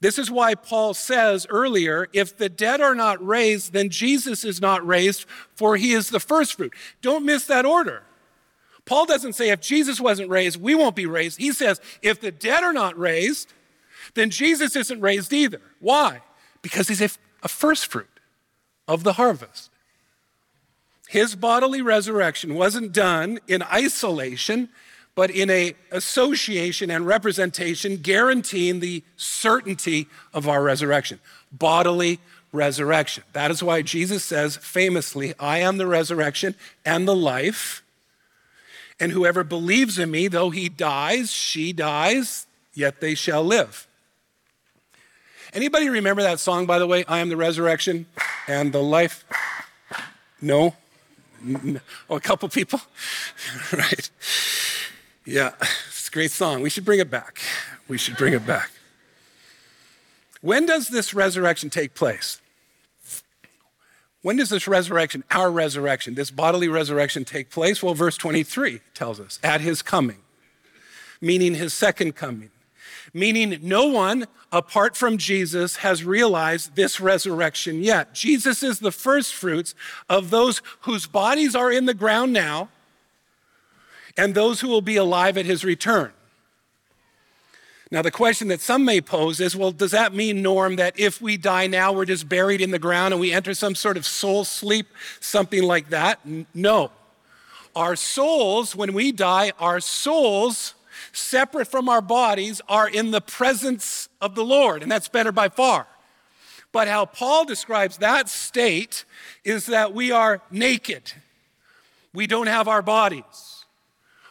This 0.00 0.18
is 0.18 0.30
why 0.30 0.54
Paul 0.54 0.94
says 0.94 1.46
earlier 1.50 2.08
if 2.14 2.38
the 2.38 2.48
dead 2.48 2.80
are 2.80 2.94
not 2.94 3.24
raised, 3.24 3.74
then 3.74 3.90
Jesus 3.90 4.44
is 4.44 4.62
not 4.62 4.86
raised, 4.86 5.26
for 5.54 5.76
he 5.76 5.92
is 5.92 6.08
the 6.08 6.20
first 6.20 6.54
fruit. 6.54 6.72
Don't 7.02 7.24
miss 7.24 7.46
that 7.46 7.66
order. 7.66 8.05
Paul 8.86 9.04
doesn't 9.04 9.34
say 9.34 9.50
if 9.50 9.60
Jesus 9.60 10.00
wasn't 10.00 10.30
raised, 10.30 10.60
we 10.60 10.74
won't 10.74 10.96
be 10.96 11.06
raised. 11.06 11.38
He 11.38 11.52
says 11.52 11.80
if 12.02 12.20
the 12.20 12.30
dead 12.30 12.64
are 12.64 12.72
not 12.72 12.98
raised, 12.98 13.52
then 14.14 14.30
Jesus 14.30 14.76
isn't 14.76 15.00
raised 15.00 15.32
either. 15.32 15.60
Why? 15.80 16.22
Because 16.62 16.88
he's 16.88 17.02
a, 17.02 17.10
a 17.42 17.48
first 17.48 17.86
fruit 17.86 18.08
of 18.88 19.02
the 19.02 19.14
harvest. 19.14 19.70
His 21.08 21.34
bodily 21.34 21.82
resurrection 21.82 22.54
wasn't 22.54 22.92
done 22.92 23.38
in 23.46 23.62
isolation, 23.62 24.68
but 25.14 25.30
in 25.30 25.50
a 25.50 25.74
association 25.90 26.90
and 26.90 27.06
representation 27.06 27.96
guaranteeing 27.96 28.80
the 28.80 29.02
certainty 29.16 30.08
of 30.32 30.48
our 30.48 30.62
resurrection, 30.62 31.20
bodily 31.50 32.20
resurrection. 32.52 33.24
That 33.32 33.50
is 33.50 33.62
why 33.62 33.82
Jesus 33.82 34.24
says 34.24 34.56
famously, 34.56 35.34
I 35.38 35.58
am 35.58 35.78
the 35.78 35.86
resurrection 35.86 36.54
and 36.84 37.06
the 37.06 37.16
life. 37.16 37.82
And 38.98 39.12
whoever 39.12 39.44
believes 39.44 39.98
in 39.98 40.10
me, 40.10 40.28
though 40.28 40.50
he 40.50 40.68
dies, 40.68 41.30
she 41.30 41.72
dies, 41.72 42.46
yet 42.72 43.00
they 43.00 43.14
shall 43.14 43.44
live. 43.44 43.86
Anybody 45.52 45.88
remember 45.88 46.22
that 46.22 46.40
song, 46.40 46.66
by 46.66 46.78
the 46.78 46.86
way? 46.86 47.04
I 47.06 47.18
am 47.18 47.28
the 47.28 47.36
resurrection 47.36 48.06
and 48.48 48.72
the 48.72 48.82
life? 48.82 49.24
No? 50.40 50.74
Oh, 52.10 52.16
a 52.16 52.20
couple 52.20 52.48
people? 52.48 52.80
right. 53.72 54.10
Yeah, 55.24 55.52
it's 55.88 56.08
a 56.08 56.10
great 56.10 56.30
song. 56.30 56.62
We 56.62 56.70
should 56.70 56.84
bring 56.84 57.00
it 57.00 57.10
back. 57.10 57.40
We 57.88 57.98
should 57.98 58.16
bring 58.16 58.32
it 58.32 58.46
back. 58.46 58.70
When 60.40 60.66
does 60.66 60.88
this 60.88 61.14
resurrection 61.14 61.70
take 61.70 61.94
place? 61.94 62.40
When 64.26 64.38
does 64.38 64.48
this 64.48 64.66
resurrection, 64.66 65.22
our 65.30 65.52
resurrection, 65.52 66.16
this 66.16 66.32
bodily 66.32 66.66
resurrection 66.66 67.24
take 67.24 67.48
place? 67.48 67.80
Well, 67.80 67.94
verse 67.94 68.16
23 68.16 68.80
tells 68.92 69.20
us 69.20 69.38
at 69.40 69.60
his 69.60 69.82
coming, 69.82 70.16
meaning 71.20 71.54
his 71.54 71.72
second 71.72 72.16
coming, 72.16 72.50
meaning 73.14 73.56
no 73.62 73.86
one 73.86 74.26
apart 74.50 74.96
from 74.96 75.16
Jesus 75.16 75.76
has 75.76 76.02
realized 76.02 76.74
this 76.74 77.00
resurrection 77.00 77.84
yet. 77.84 78.14
Jesus 78.14 78.64
is 78.64 78.80
the 78.80 78.90
first 78.90 79.32
fruits 79.32 79.76
of 80.08 80.30
those 80.30 80.60
whose 80.80 81.06
bodies 81.06 81.54
are 81.54 81.70
in 81.70 81.86
the 81.86 81.94
ground 81.94 82.32
now 82.32 82.68
and 84.16 84.34
those 84.34 84.60
who 84.60 84.66
will 84.66 84.82
be 84.82 84.96
alive 84.96 85.38
at 85.38 85.46
his 85.46 85.64
return. 85.64 86.10
Now, 87.90 88.02
the 88.02 88.10
question 88.10 88.48
that 88.48 88.60
some 88.60 88.84
may 88.84 89.00
pose 89.00 89.38
is 89.38 89.54
well, 89.54 89.70
does 89.70 89.92
that 89.92 90.12
mean, 90.12 90.42
Norm, 90.42 90.76
that 90.76 90.98
if 90.98 91.20
we 91.20 91.36
die 91.36 91.68
now, 91.68 91.92
we're 91.92 92.04
just 92.04 92.28
buried 92.28 92.60
in 92.60 92.72
the 92.72 92.80
ground 92.80 93.14
and 93.14 93.20
we 93.20 93.32
enter 93.32 93.54
some 93.54 93.76
sort 93.76 93.96
of 93.96 94.04
soul 94.04 94.44
sleep, 94.44 94.88
something 95.20 95.62
like 95.62 95.90
that? 95.90 96.18
No. 96.52 96.90
Our 97.76 97.94
souls, 97.94 98.74
when 98.74 98.92
we 98.92 99.12
die, 99.12 99.52
our 99.60 99.80
souls, 99.80 100.74
separate 101.12 101.68
from 101.68 101.88
our 101.88 102.00
bodies, 102.00 102.60
are 102.68 102.88
in 102.88 103.12
the 103.12 103.20
presence 103.20 104.08
of 104.20 104.34
the 104.34 104.44
Lord, 104.44 104.82
and 104.82 104.90
that's 104.90 105.08
better 105.08 105.30
by 105.30 105.48
far. 105.48 105.86
But 106.72 106.88
how 106.88 107.06
Paul 107.06 107.44
describes 107.44 107.98
that 107.98 108.28
state 108.28 109.04
is 109.44 109.66
that 109.66 109.94
we 109.94 110.10
are 110.10 110.42
naked, 110.50 111.12
we 112.12 112.26
don't 112.26 112.48
have 112.48 112.66
our 112.66 112.82
bodies. 112.82 113.64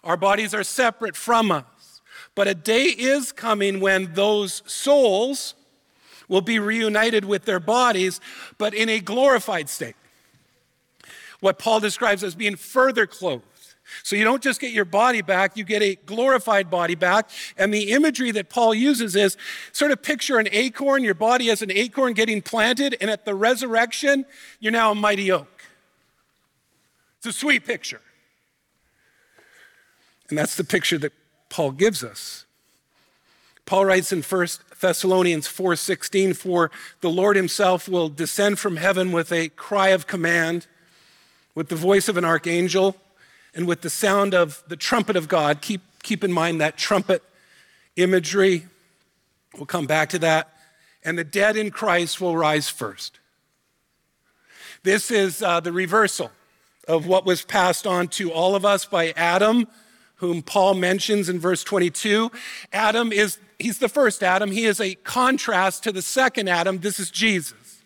Our 0.04 0.18
bodies 0.18 0.54
are 0.54 0.64
separate 0.64 1.16
from 1.16 1.52
us. 1.52 1.64
But 2.36 2.48
a 2.50 2.54
day 2.54 2.84
is 2.84 3.32
coming 3.32 3.80
when 3.80 4.13
those 4.13 4.62
souls 4.65 5.56
will 6.27 6.42
be 6.42 6.60
reunited 6.60 7.25
with 7.25 7.46
their 7.46 7.60
bodies, 7.60 8.20
but 8.58 8.74
in 8.74 8.89
a 8.89 9.00
glorified 9.00 9.70
state. 9.70 9.96
What 11.39 11.60
Paul 11.60 11.80
describes 11.80 12.24
as 12.24 12.36
being 12.36 12.56
further 12.56 13.08
clothed. 13.08 13.44
So 14.04 14.15
you 14.15 14.24
don't 14.24 14.42
just 14.42 14.60
get 14.60 14.72
your 14.72 14.86
body 14.86 15.22
back, 15.22 15.56
you 15.56 15.63
get 15.63 15.84
a 15.84 15.96
glorified 15.96 16.70
body 16.70 16.96
back. 16.96 17.30
And 17.56 17.74
the 17.74 17.92
imagery 17.92 18.32
that 18.32 18.50
Paul 18.50 18.74
uses 18.74 19.15
is 19.15 19.38
sort 19.72 19.92
of 19.92 20.01
picture 20.01 20.39
an 20.39 20.48
acorn, 20.51 21.04
your 21.04 21.13
body 21.13 21.51
as 21.51 21.62
an 21.62 21.72
acorn 21.72 22.13
getting 22.13 22.42
planted, 22.42 22.98
and 23.00 23.12
at 23.12 23.25
the 23.25 23.36
resurrection, 23.36 24.25
you're 24.60 24.72
now 24.72 24.92
a 24.92 24.96
mighty 24.96 25.32
oak. 25.32 25.62
It's 27.18 27.27
a 27.27 27.34
sweet 27.34 27.65
picture. 27.65 28.01
And 30.30 30.38
that's 30.38 30.56
the 30.56 30.63
picture 30.63 30.98
that 30.98 31.13
Paul 31.50 31.72
gives 31.72 32.04
us. 32.04 32.46
Paul 33.66 33.86
writes 33.86 34.12
in 34.12 34.22
1 34.22 34.48
Thessalonians 34.80 35.48
4:16 35.48 36.34
for 36.34 36.70
the 37.02 37.10
Lord 37.10 37.36
himself 37.36 37.88
will 37.88 38.10
descend 38.10 38.60
from 38.60 38.78
heaven 38.78 39.12
with 39.12 39.32
a 39.32 39.50
cry 39.50 39.90
of 39.90 40.06
command 40.06 40.68
with 41.56 41.70
the 41.70 41.75
voice 41.75 42.08
of 42.08 42.18
an 42.18 42.25
archangel 42.25 42.96
and 43.56 43.66
with 43.68 43.82
the 43.82 43.90
sound 43.90 44.34
of 44.34 44.62
the 44.68 44.75
trumpet 44.75 45.16
of 45.16 45.28
God. 45.28 45.62
Keep 45.62 45.82
keep 46.04 46.24
in 46.24 46.32
mind 46.32 46.62
that 46.62 46.78
trumpet 46.78 47.24
imagery. 47.96 48.68
We'll 49.56 49.66
come 49.66 49.88
back 49.88 50.10
to 50.10 50.20
that. 50.20 50.54
And 51.04 51.18
the 51.18 51.24
dead 51.24 51.56
in 51.56 51.72
Christ 51.72 52.20
will 52.20 52.36
rise 52.36 52.70
first. 52.70 53.20
This 54.84 55.10
is 55.10 55.42
uh, 55.42 55.62
the 55.62 55.72
reversal 55.72 56.32
of 56.88 57.08
what 57.08 57.25
was 57.25 57.44
passed 57.44 57.88
on 57.88 58.08
to 58.10 58.32
all 58.32 58.56
of 58.56 58.66
us 58.66 58.86
by 58.86 59.12
Adam 59.16 59.68
whom 60.17 60.41
Paul 60.41 60.75
mentions 60.75 61.29
in 61.29 61.39
verse 61.39 61.63
22. 61.63 62.31
Adam 62.72 63.12
is, 63.12 63.38
he's 63.60 63.79
the 63.79 63.89
first 63.89 64.24
Adam. 64.24 64.51
He 64.51 64.65
is 64.65 64.79
a 64.79 64.95
contrast 64.95 65.84
to 65.84 65.91
the 65.91 66.01
second 66.01 66.48
Adam. 66.48 66.79
This 66.79 67.00
is 67.00 67.12
Jesus. 67.12 67.81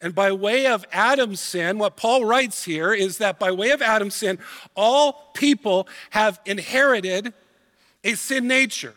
And 0.00 0.14
by 0.14 0.32
way 0.32 0.66
of 0.66 0.84
Adam's 0.90 1.40
sin, 1.40 1.78
what 1.78 1.96
Paul 1.96 2.24
writes 2.24 2.64
here 2.64 2.92
is 2.92 3.18
that 3.18 3.38
by 3.38 3.52
way 3.52 3.70
of 3.70 3.80
Adam's 3.80 4.16
sin, 4.16 4.38
all 4.74 5.30
people 5.32 5.86
have 6.10 6.40
inherited 6.44 7.32
a 8.02 8.14
sin 8.14 8.48
nature. 8.48 8.94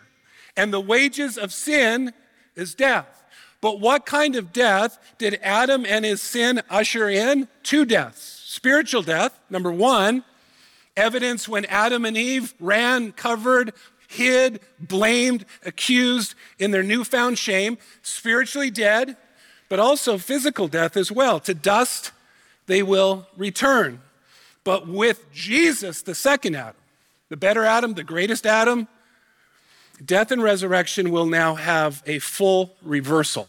And 0.58 0.74
the 0.74 0.82
wages 0.82 1.38
of 1.38 1.54
sin 1.54 2.12
is 2.56 2.74
death. 2.74 3.24
But 3.62 3.80
what 3.80 4.06
kind 4.06 4.36
of 4.36 4.52
death 4.52 4.98
did 5.18 5.40
Adam 5.42 5.86
and 5.86 6.06
his 6.06 6.22
sin 6.22 6.62
usher 6.70 7.10
in? 7.10 7.48
Two 7.64 7.86
deaths 7.86 8.42
spiritual 8.46 9.02
death, 9.02 9.38
number 9.50 9.72
one, 9.72 10.24
evidence 10.98 11.48
when 11.48 11.66
Adam 11.66 12.06
and 12.06 12.18
Eve 12.18 12.54
ran, 12.60 13.12
covered, 13.12 13.74
hid, 14.08 14.60
blamed, 14.80 15.46
accused 15.66 16.36
in 16.60 16.72
their 16.72 16.84
newfound 16.84 17.38
shame, 17.38 17.78
spiritually 18.02 18.70
dead, 18.70 19.18
but 19.70 19.80
also 19.80 20.18
physical 20.18 20.68
death 20.68 20.96
as 20.96 21.12
well. 21.12 21.40
To 21.42 21.54
dust 21.54 22.12
they 22.68 22.82
will 22.82 23.28
return. 23.38 24.02
But 24.64 24.88
with 24.88 25.32
Jesus, 25.32 26.02
the 26.02 26.16
second 26.16 26.56
Adam, 26.56 26.76
the 27.30 27.38
better 27.38 27.66
Adam, 27.66 27.94
the 27.94 28.04
greatest 28.04 28.46
Adam, 28.46 28.88
death 30.04 30.32
and 30.32 30.42
resurrection 30.42 31.12
will 31.12 31.26
now 31.26 31.56
have 31.56 32.02
a 32.06 32.20
full 32.20 32.76
reversal. 32.82 33.48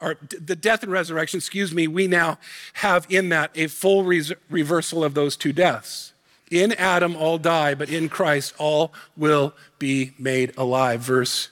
Or 0.00 0.16
the 0.20 0.54
death 0.54 0.82
and 0.82 0.92
resurrection, 0.92 1.38
excuse 1.38 1.74
me, 1.74 1.88
we 1.88 2.06
now 2.06 2.38
have 2.74 3.06
in 3.08 3.30
that 3.30 3.50
a 3.54 3.66
full 3.66 4.04
reversal 4.04 5.02
of 5.02 5.14
those 5.14 5.36
two 5.36 5.52
deaths. 5.52 6.12
In 6.50 6.72
Adam, 6.72 7.14
all 7.14 7.38
die, 7.38 7.74
but 7.74 7.90
in 7.90 8.08
Christ, 8.08 8.54
all 8.58 8.92
will 9.16 9.54
be 9.78 10.12
made 10.18 10.52
alive. 10.56 11.00
Verse 11.00 11.50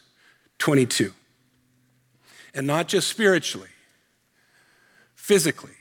22. 0.59 1.13
And 2.55 2.67
not 2.67 2.89
just 2.89 3.09
spiritually, 3.09 3.69
physically. 5.15 5.73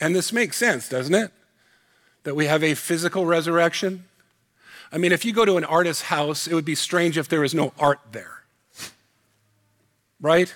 And 0.00 0.14
this 0.14 0.32
makes 0.32 0.56
sense, 0.56 0.88
doesn't 0.88 1.14
it? 1.14 1.32
That 2.24 2.34
we 2.34 2.46
have 2.46 2.62
a 2.62 2.74
physical 2.74 3.24
resurrection. 3.24 4.04
I 4.92 4.98
mean, 4.98 5.12
if 5.12 5.24
you 5.24 5.32
go 5.32 5.44
to 5.44 5.56
an 5.56 5.64
artist's 5.64 6.02
house, 6.02 6.46
it 6.46 6.54
would 6.54 6.64
be 6.64 6.74
strange 6.74 7.16
if 7.16 7.28
there 7.28 7.40
was 7.40 7.54
no 7.54 7.72
art 7.78 8.00
there. 8.12 8.42
Right? 10.20 10.54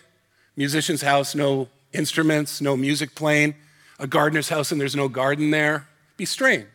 Musician's 0.56 1.02
house, 1.02 1.34
no 1.34 1.68
instruments, 1.92 2.60
no 2.60 2.76
music 2.76 3.14
playing. 3.14 3.54
A 3.98 4.06
gardener's 4.06 4.48
house, 4.48 4.72
and 4.72 4.80
there's 4.80 4.96
no 4.96 5.08
garden 5.08 5.50
there. 5.50 5.86
It'd 6.08 6.16
be 6.16 6.24
strange. 6.24 6.66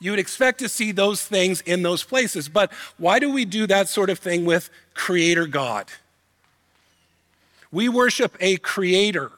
You 0.00 0.12
would 0.12 0.20
expect 0.20 0.60
to 0.60 0.68
see 0.68 0.92
those 0.92 1.24
things 1.24 1.60
in 1.62 1.82
those 1.82 2.04
places. 2.04 2.48
But 2.48 2.72
why 2.98 3.18
do 3.18 3.32
we 3.32 3.44
do 3.44 3.66
that 3.66 3.88
sort 3.88 4.10
of 4.10 4.18
thing 4.18 4.44
with 4.44 4.70
Creator 4.94 5.46
God? 5.46 5.86
We 7.72 7.88
worship 7.88 8.36
a 8.40 8.56
Creator, 8.58 9.32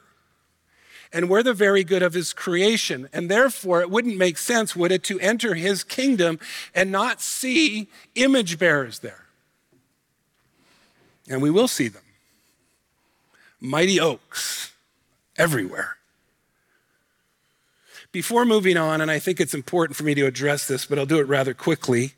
and 1.12 1.29
we're 1.29 1.43
the 1.43 1.55
very 1.55 1.83
good 1.83 2.02
of 2.02 2.12
His 2.12 2.33
creation. 2.33 3.09
And 3.12 3.31
therefore, 3.31 3.81
it 3.81 3.90
wouldn't 3.90 4.17
make 4.17 4.38
sense, 4.38 4.76
would 4.76 4.93
it, 4.93 5.02
to 5.05 5.19
enter 5.21 5.55
His 5.55 5.83
kingdom 5.83 6.38
and 6.75 6.93
not 6.93 7.21
see 7.21 7.88
image 8.14 8.59
bearers 8.59 8.99
there? 8.99 9.25
And 11.29 11.40
we 11.40 11.50
will 11.50 11.69
see 11.69 11.88
them 11.88 12.02
mighty 13.61 14.00
oaks 14.00 14.73
everywhere. 15.37 15.97
Before 18.12 18.45
moving 18.45 18.76
on, 18.76 19.00
and 19.00 19.11
I 19.11 19.21
think 19.21 19.40
it's 19.40 19.55
important 19.55 19.97
for 19.97 20.02
me 20.02 20.14
to 20.14 20.26
address 20.26 20.67
this, 20.67 20.85
but 20.85 20.99
I'll 20.99 21.07
do 21.07 21.21
it 21.21 21.29
rather 21.29 21.55
quickly, 21.55 22.14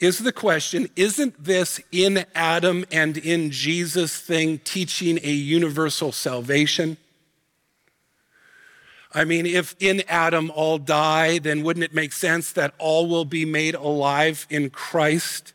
is 0.00 0.18
the 0.18 0.32
question 0.32 0.88
Isn't 0.96 1.42
this 1.42 1.80
in 1.92 2.24
Adam 2.34 2.84
and 2.90 3.16
in 3.16 3.52
Jesus 3.52 4.18
thing 4.18 4.58
teaching 4.58 5.20
a 5.22 5.30
universal 5.30 6.10
salvation? 6.10 6.96
I 9.14 9.24
mean, 9.24 9.46
if 9.46 9.76
in 9.78 10.02
Adam 10.08 10.50
all 10.54 10.78
die, 10.78 11.38
then 11.38 11.62
wouldn't 11.62 11.84
it 11.84 11.94
make 11.94 12.12
sense 12.12 12.50
that 12.52 12.74
all 12.78 13.06
will 13.06 13.26
be 13.26 13.44
made 13.44 13.74
alive 13.74 14.46
in 14.50 14.70
Christ? 14.70 15.52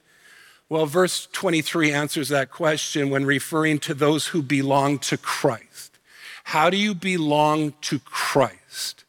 Well, 0.69 0.85
verse 0.85 1.27
23 1.31 1.91
answers 1.91 2.29
that 2.29 2.51
question 2.51 3.09
when 3.09 3.25
referring 3.25 3.79
to 3.79 3.93
those 3.93 4.27
who 4.27 4.41
belong 4.41 4.99
to 4.99 5.17
Christ. 5.17 5.97
How 6.45 6.69
do 6.69 6.77
you 6.77 6.93
belong 6.93 7.73
to 7.81 7.99
Christ? 7.99 9.03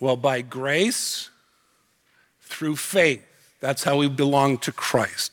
Well, 0.00 0.16
by 0.16 0.42
grace, 0.42 1.30
through 2.48 2.76
faith. 2.76 3.24
That's 3.60 3.84
how 3.84 3.96
we 3.96 4.08
belong 4.08 4.58
to 4.58 4.72
Christ. 4.72 5.32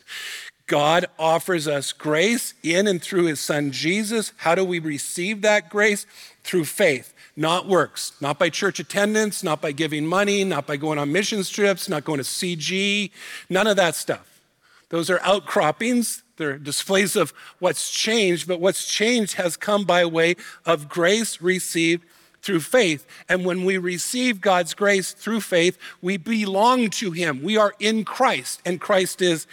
God 0.67 1.05
offers 1.19 1.67
us 1.67 1.91
grace 1.91 2.55
in 2.63 2.87
and 2.87 3.01
through 3.01 3.25
his 3.25 3.39
son 3.39 3.71
Jesus. 3.71 4.33
How 4.37 4.55
do 4.55 4.65
we 4.65 4.79
receive 4.79 5.41
that 5.41 5.69
grace? 5.69 6.07
Through 6.43 6.65
faith, 6.65 7.13
not 7.35 7.67
works, 7.67 8.13
not 8.19 8.39
by 8.39 8.49
church 8.49 8.79
attendance, 8.79 9.43
not 9.43 9.61
by 9.61 9.71
giving 9.71 10.07
money, 10.07 10.43
not 10.43 10.65
by 10.65 10.77
going 10.77 10.97
on 10.97 11.11
mission 11.11 11.43
trips, 11.43 11.87
not 11.87 12.03
going 12.03 12.17
to 12.17 12.23
CG, 12.23 13.11
none 13.49 13.67
of 13.67 13.75
that 13.77 13.95
stuff. 13.95 14.41
Those 14.89 15.09
are 15.09 15.19
outcroppings, 15.21 16.23
they're 16.37 16.57
displays 16.57 17.15
of 17.15 17.33
what's 17.59 17.91
changed, 17.91 18.47
but 18.47 18.59
what's 18.59 18.85
changed 18.85 19.33
has 19.33 19.55
come 19.55 19.83
by 19.83 20.05
way 20.05 20.35
of 20.65 20.89
grace 20.89 21.41
received 21.41 22.05
through 22.45 22.61
faith. 22.61 23.05
And 23.27 23.43
when 23.43 23.65
we 23.65 23.77
receive 23.77 24.39
God's 24.39 24.73
grace 24.73 25.11
through 25.11 25.41
faith, 25.41 25.77
we 26.01 26.17
belong 26.17 26.89
to 26.91 27.11
Him. 27.11 27.41
We 27.43 27.57
are 27.57 27.73
in 27.79 28.05
Christ, 28.05 28.61
and 28.65 28.79
Christ 28.79 29.21
is 29.21 29.47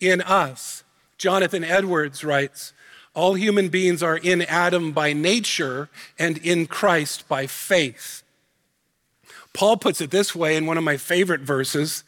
in 0.00 0.22
us. 0.22 0.84
Jonathan 1.18 1.64
Edwards 1.64 2.22
writes 2.24 2.72
All 3.14 3.34
human 3.34 3.68
beings 3.68 4.02
are 4.02 4.16
in 4.16 4.42
Adam 4.42 4.92
by 4.92 5.12
nature 5.12 5.88
and 6.18 6.38
in 6.38 6.66
Christ 6.66 7.28
by 7.28 7.46
faith. 7.46 8.22
Paul 9.52 9.76
puts 9.76 10.00
it 10.00 10.10
this 10.10 10.34
way 10.34 10.56
in 10.56 10.66
one 10.66 10.78
of 10.78 10.84
my 10.84 10.96
favorite 10.96 11.40
verses 11.40 12.04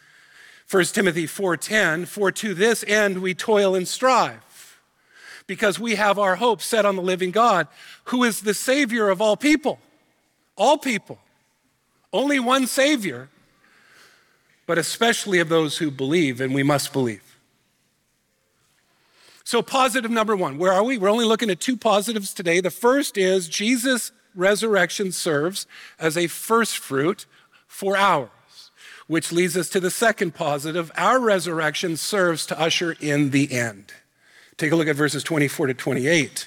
1 0.70 0.84
Timothy 0.92 1.26
4:10 1.26 2.06
For 2.06 2.30
to 2.30 2.52
this 2.52 2.84
end 2.86 3.22
we 3.22 3.32
toil 3.32 3.74
and 3.74 3.88
strive 3.88 4.78
because 5.46 5.78
we 5.78 5.94
have 5.94 6.18
our 6.18 6.36
hope 6.36 6.60
set 6.60 6.84
on 6.84 6.94
the 6.94 7.02
living 7.02 7.30
God 7.30 7.68
who 8.04 8.22
is 8.22 8.42
the 8.42 8.52
savior 8.52 9.08
of 9.08 9.22
all 9.22 9.34
people 9.34 9.80
all 10.58 10.76
people 10.76 11.18
only 12.12 12.38
one 12.38 12.66
savior 12.66 13.30
but 14.66 14.76
especially 14.76 15.38
of 15.38 15.48
those 15.48 15.78
who 15.78 15.90
believe 15.90 16.40
and 16.40 16.54
we 16.54 16.62
must 16.62 16.92
believe 16.92 17.28
so, 19.48 19.62
positive 19.62 20.10
number 20.10 20.36
one, 20.36 20.58
where 20.58 20.74
are 20.74 20.84
we? 20.84 20.98
We're 20.98 21.08
only 21.08 21.24
looking 21.24 21.48
at 21.48 21.58
two 21.58 21.78
positives 21.78 22.34
today. 22.34 22.60
The 22.60 22.68
first 22.68 23.16
is 23.16 23.48
Jesus' 23.48 24.12
resurrection 24.34 25.10
serves 25.10 25.66
as 25.98 26.18
a 26.18 26.26
first 26.26 26.76
fruit 26.76 27.24
for 27.66 27.96
ours, 27.96 28.28
which 29.06 29.32
leads 29.32 29.56
us 29.56 29.70
to 29.70 29.80
the 29.80 29.90
second 29.90 30.34
positive. 30.34 30.92
Our 30.98 31.18
resurrection 31.18 31.96
serves 31.96 32.44
to 32.44 32.60
usher 32.60 32.94
in 33.00 33.30
the 33.30 33.50
end. 33.50 33.94
Take 34.58 34.70
a 34.70 34.76
look 34.76 34.86
at 34.86 34.96
verses 34.96 35.24
24 35.24 35.68
to 35.68 35.72
28. 35.72 36.46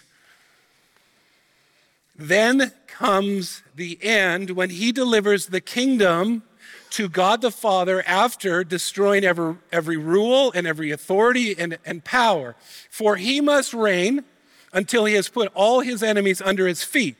Then 2.21 2.71
comes 2.85 3.63
the 3.75 3.97
end 4.03 4.51
when 4.51 4.69
he 4.69 4.91
delivers 4.91 5.47
the 5.47 5.59
kingdom 5.59 6.43
to 6.91 7.09
God 7.09 7.41
the 7.41 7.49
Father 7.49 8.03
after 8.05 8.63
destroying 8.63 9.23
every, 9.23 9.55
every 9.71 9.97
rule 9.97 10.51
and 10.53 10.67
every 10.67 10.91
authority 10.91 11.57
and, 11.57 11.79
and 11.83 12.03
power. 12.03 12.55
For 12.91 13.15
he 13.15 13.41
must 13.41 13.73
reign 13.73 14.23
until 14.71 15.05
he 15.05 15.15
has 15.15 15.29
put 15.29 15.51
all 15.55 15.79
his 15.79 16.03
enemies 16.03 16.43
under 16.43 16.67
his 16.67 16.83
feet. 16.83 17.17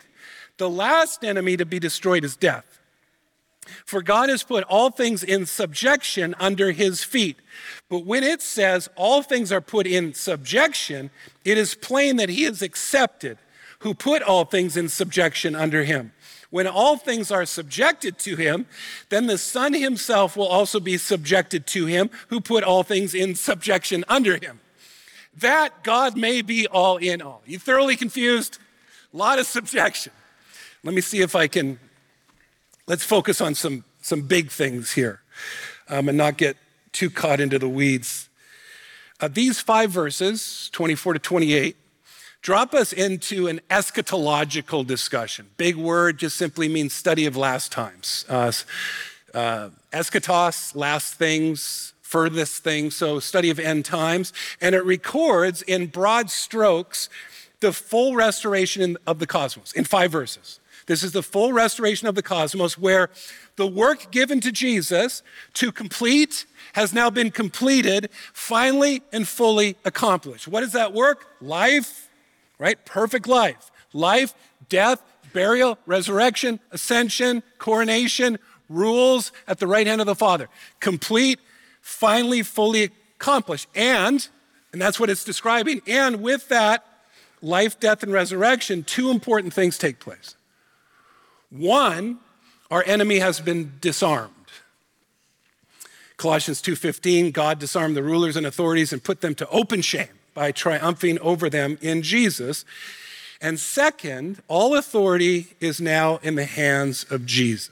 The 0.58 0.70
last 0.70 1.24
enemy 1.24 1.58
to 1.58 1.66
be 1.66 1.80
destroyed 1.80 2.24
is 2.24 2.36
death. 2.36 2.80
For 3.86 4.04
God 4.04 4.30
has 4.30 4.44
put 4.44 4.64
all 4.66 4.92
things 4.92 5.24
in 5.24 5.48
subjection 5.48 6.36
under 6.40 6.74
his 6.74 7.04
feet. 7.04 7.38
But 7.90 8.06
when 8.06 8.24
it 8.24 8.44
says 8.44 8.88
all 8.96 9.24
things 9.24 9.52
are 9.52 9.62
put 9.62 9.88
in 9.88 10.14
subjection, 10.14 11.10
it 11.44 11.58
is 11.58 11.74
plain 11.74 12.18
that 12.18 12.30
he 12.30 12.44
is 12.44 12.62
accepted 12.62 13.40
who 13.82 13.94
put 13.94 14.22
all 14.22 14.46
things 14.46 14.78
in 14.78 14.90
subjection 14.90 15.56
under 15.56 15.84
him. 15.84 16.14
When 16.50 16.68
all 16.68 16.98
things 16.98 17.32
are 17.32 17.46
subjected 17.46 18.18
to 18.20 18.36
him, 18.36 18.68
then 19.10 19.28
the 19.28 19.38
Son 19.38 19.74
himself 19.74 20.36
will 20.36 20.48
also 20.48 20.80
be 20.80 20.98
subjected 20.98 21.66
to 21.68 21.86
him 21.86 22.10
who 22.28 22.42
put 22.42 22.64
all 22.64 22.84
things 22.84 23.16
in 23.16 23.36
subjection 23.36 24.04
under 24.08 24.38
him. 24.38 24.60
That 25.38 25.84
God 25.84 26.18
may 26.18 26.42
be 26.42 26.68
all 26.68 26.98
in 26.98 27.22
all. 27.22 27.42
You 27.46 27.58
thoroughly 27.58 27.96
confused? 27.96 28.60
A 29.14 29.18
lot 29.18 29.40
of 29.40 29.46
subjection. 29.46 30.12
Let 30.84 30.94
me 30.94 31.02
see 31.02 31.22
if 31.22 31.36
I 31.36 31.48
can. 31.48 31.80
Let's 32.86 33.04
focus 33.04 33.40
on 33.40 33.56
some, 33.56 33.86
some 34.02 34.24
big 34.24 34.52
things 34.52 34.92
here 34.92 35.22
um, 35.88 36.10
and 36.10 36.18
not 36.18 36.38
get 36.38 36.58
too 36.92 37.10
caught 37.10 37.40
into 37.40 37.58
the 37.58 37.70
weeds. 37.70 38.30
Uh, 39.22 39.30
these 39.30 39.60
five 39.60 39.92
verses, 39.92 40.70
24 40.74 41.14
to 41.14 41.20
28, 41.20 41.78
drop 42.42 42.74
us 42.74 42.92
into 42.92 43.48
an 43.48 43.62
eschatological 43.70 44.86
discussion. 44.86 45.48
Big 45.58 45.76
word 45.76 46.18
just 46.18 46.38
simply 46.38 46.68
means 46.68 46.94
study 46.94 47.26
of 47.26 47.38
last 47.38 47.72
times. 47.72 48.26
Uh, 48.28 48.52
uh, 49.34 49.70
eschatos, 49.94 50.76
last 50.76 51.16
things, 51.16 51.94
furthest 52.02 52.64
things, 52.64 52.96
so 52.96 53.20
study 53.20 53.50
of 53.50 53.60
end 53.60 53.86
times. 53.86 54.34
And 54.60 54.76
it 54.76 54.84
records 54.84 55.62
in 55.62 55.88
broad 55.88 56.30
strokes 56.30 57.10
the 57.62 57.72
full 57.72 58.16
restoration 58.16 58.98
of 59.06 59.20
the 59.20 59.28
cosmos 59.28 59.72
in 59.74 59.86
five 59.86 60.12
verses. 60.12 60.60
This 60.88 61.04
is 61.04 61.12
the 61.12 61.24
full 61.24 61.54
restoration 61.54 62.08
of 62.08 62.16
the 62.16 62.24
cosmos 62.24 62.78
where 62.78 63.10
the 63.56 63.68
work 63.68 64.12
given 64.12 64.42
to 64.42 64.52
Jesus 64.52 65.22
to 65.54 65.72
complete 65.72 66.46
has 66.74 66.94
now 66.94 67.10
been 67.10 67.32
completed, 67.32 68.10
finally 68.34 69.04
and 69.14 69.28
fully 69.28 69.76
accomplished. 69.86 70.48
What 70.48 70.64
is 70.64 70.72
that 70.72 70.92
work? 70.92 71.28
Life, 71.40 72.10
right? 72.62 72.86
Perfect 72.86 73.28
life. 73.28 73.72
Life, 73.92 74.36
death, 74.70 75.02
burial, 75.34 75.80
resurrection, 75.88 76.60
ascension, 76.70 77.42
coronation, 77.58 78.38
rules 78.70 79.32
at 79.48 79.58
the 79.58 79.66
right 79.66 79.88
hand 79.88 80.00
of 80.00 80.06
the 80.06 80.16
Father. 80.16 80.48
Complete, 80.80 81.40
finally, 81.82 82.44
fully 82.44 82.92
accomplished. 83.18 83.68
And, 83.74 84.26
and 84.72 84.80
that's 84.80 85.00
what 85.00 85.10
it's 85.10 85.24
describing, 85.24 85.82
and 85.88 86.22
with 86.22 86.48
that, 86.50 86.86
life, 87.42 87.80
death, 87.80 88.04
and 88.04 88.14
resurrection, 88.14 88.84
two 88.84 89.10
important 89.10 89.54
things 89.54 89.80
take 89.80 90.00
place. 90.00 90.36
One, 91.50 92.20
our 92.70 92.84
enemy 92.86 93.18
has 93.20 93.42
been 93.42 93.74
disarmed. 93.82 94.36
Colossians 96.16 96.62
2:15 96.62 97.32
God 97.34 97.58
disarmed 97.58 97.98
the 97.98 98.04
rulers 98.04 98.38
and 98.38 98.46
authorities 98.46 98.94
and 98.94 99.04
put 99.04 99.22
them 99.22 99.34
to 99.36 99.50
open 99.50 99.82
shame 99.82 100.21
by 100.34 100.52
triumphing 100.52 101.20
over 101.20 101.50
them 101.50 101.78
in 101.82 102.02
Jesus. 102.02 102.66
And 103.42 103.60
second, 103.60 104.42
all 104.48 104.76
authority 104.76 105.56
is 105.60 105.82
now 105.82 106.18
in 106.18 106.36
the 106.36 106.46
hands 106.46 107.06
of 107.10 107.26
Jesus. 107.26 107.72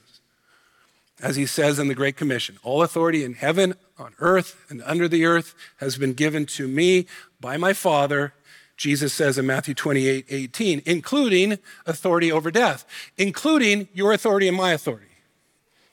As 1.22 1.36
he 1.36 1.46
says 1.46 1.80
in 1.80 1.88
the 1.88 1.96
Great 1.96 2.18
Commission, 2.18 2.58
all 2.64 2.82
authority 2.82 3.24
in 3.24 3.34
heaven, 3.34 3.76
on 3.98 4.14
earth, 4.20 4.66
and 4.70 4.82
under 4.84 5.08
the 5.08 5.26
earth 5.26 5.54
has 5.78 5.98
been 5.98 6.14
given 6.14 6.46
to 6.46 6.68
me 6.68 7.06
by 7.40 7.58
my 7.58 7.74
Father. 7.74 8.34
Jesus 8.78 9.14
says 9.14 9.38
in 9.38 9.46
Matthew 9.46 9.74
28 9.74 10.26
18, 10.30 10.82
including 10.86 11.60
authority 11.86 12.32
over 12.32 12.50
death, 12.50 12.86
including 13.18 13.90
your 13.94 14.14
authority 14.14 14.48
and 14.48 14.56
my 14.56 14.72
authority. 14.72 15.06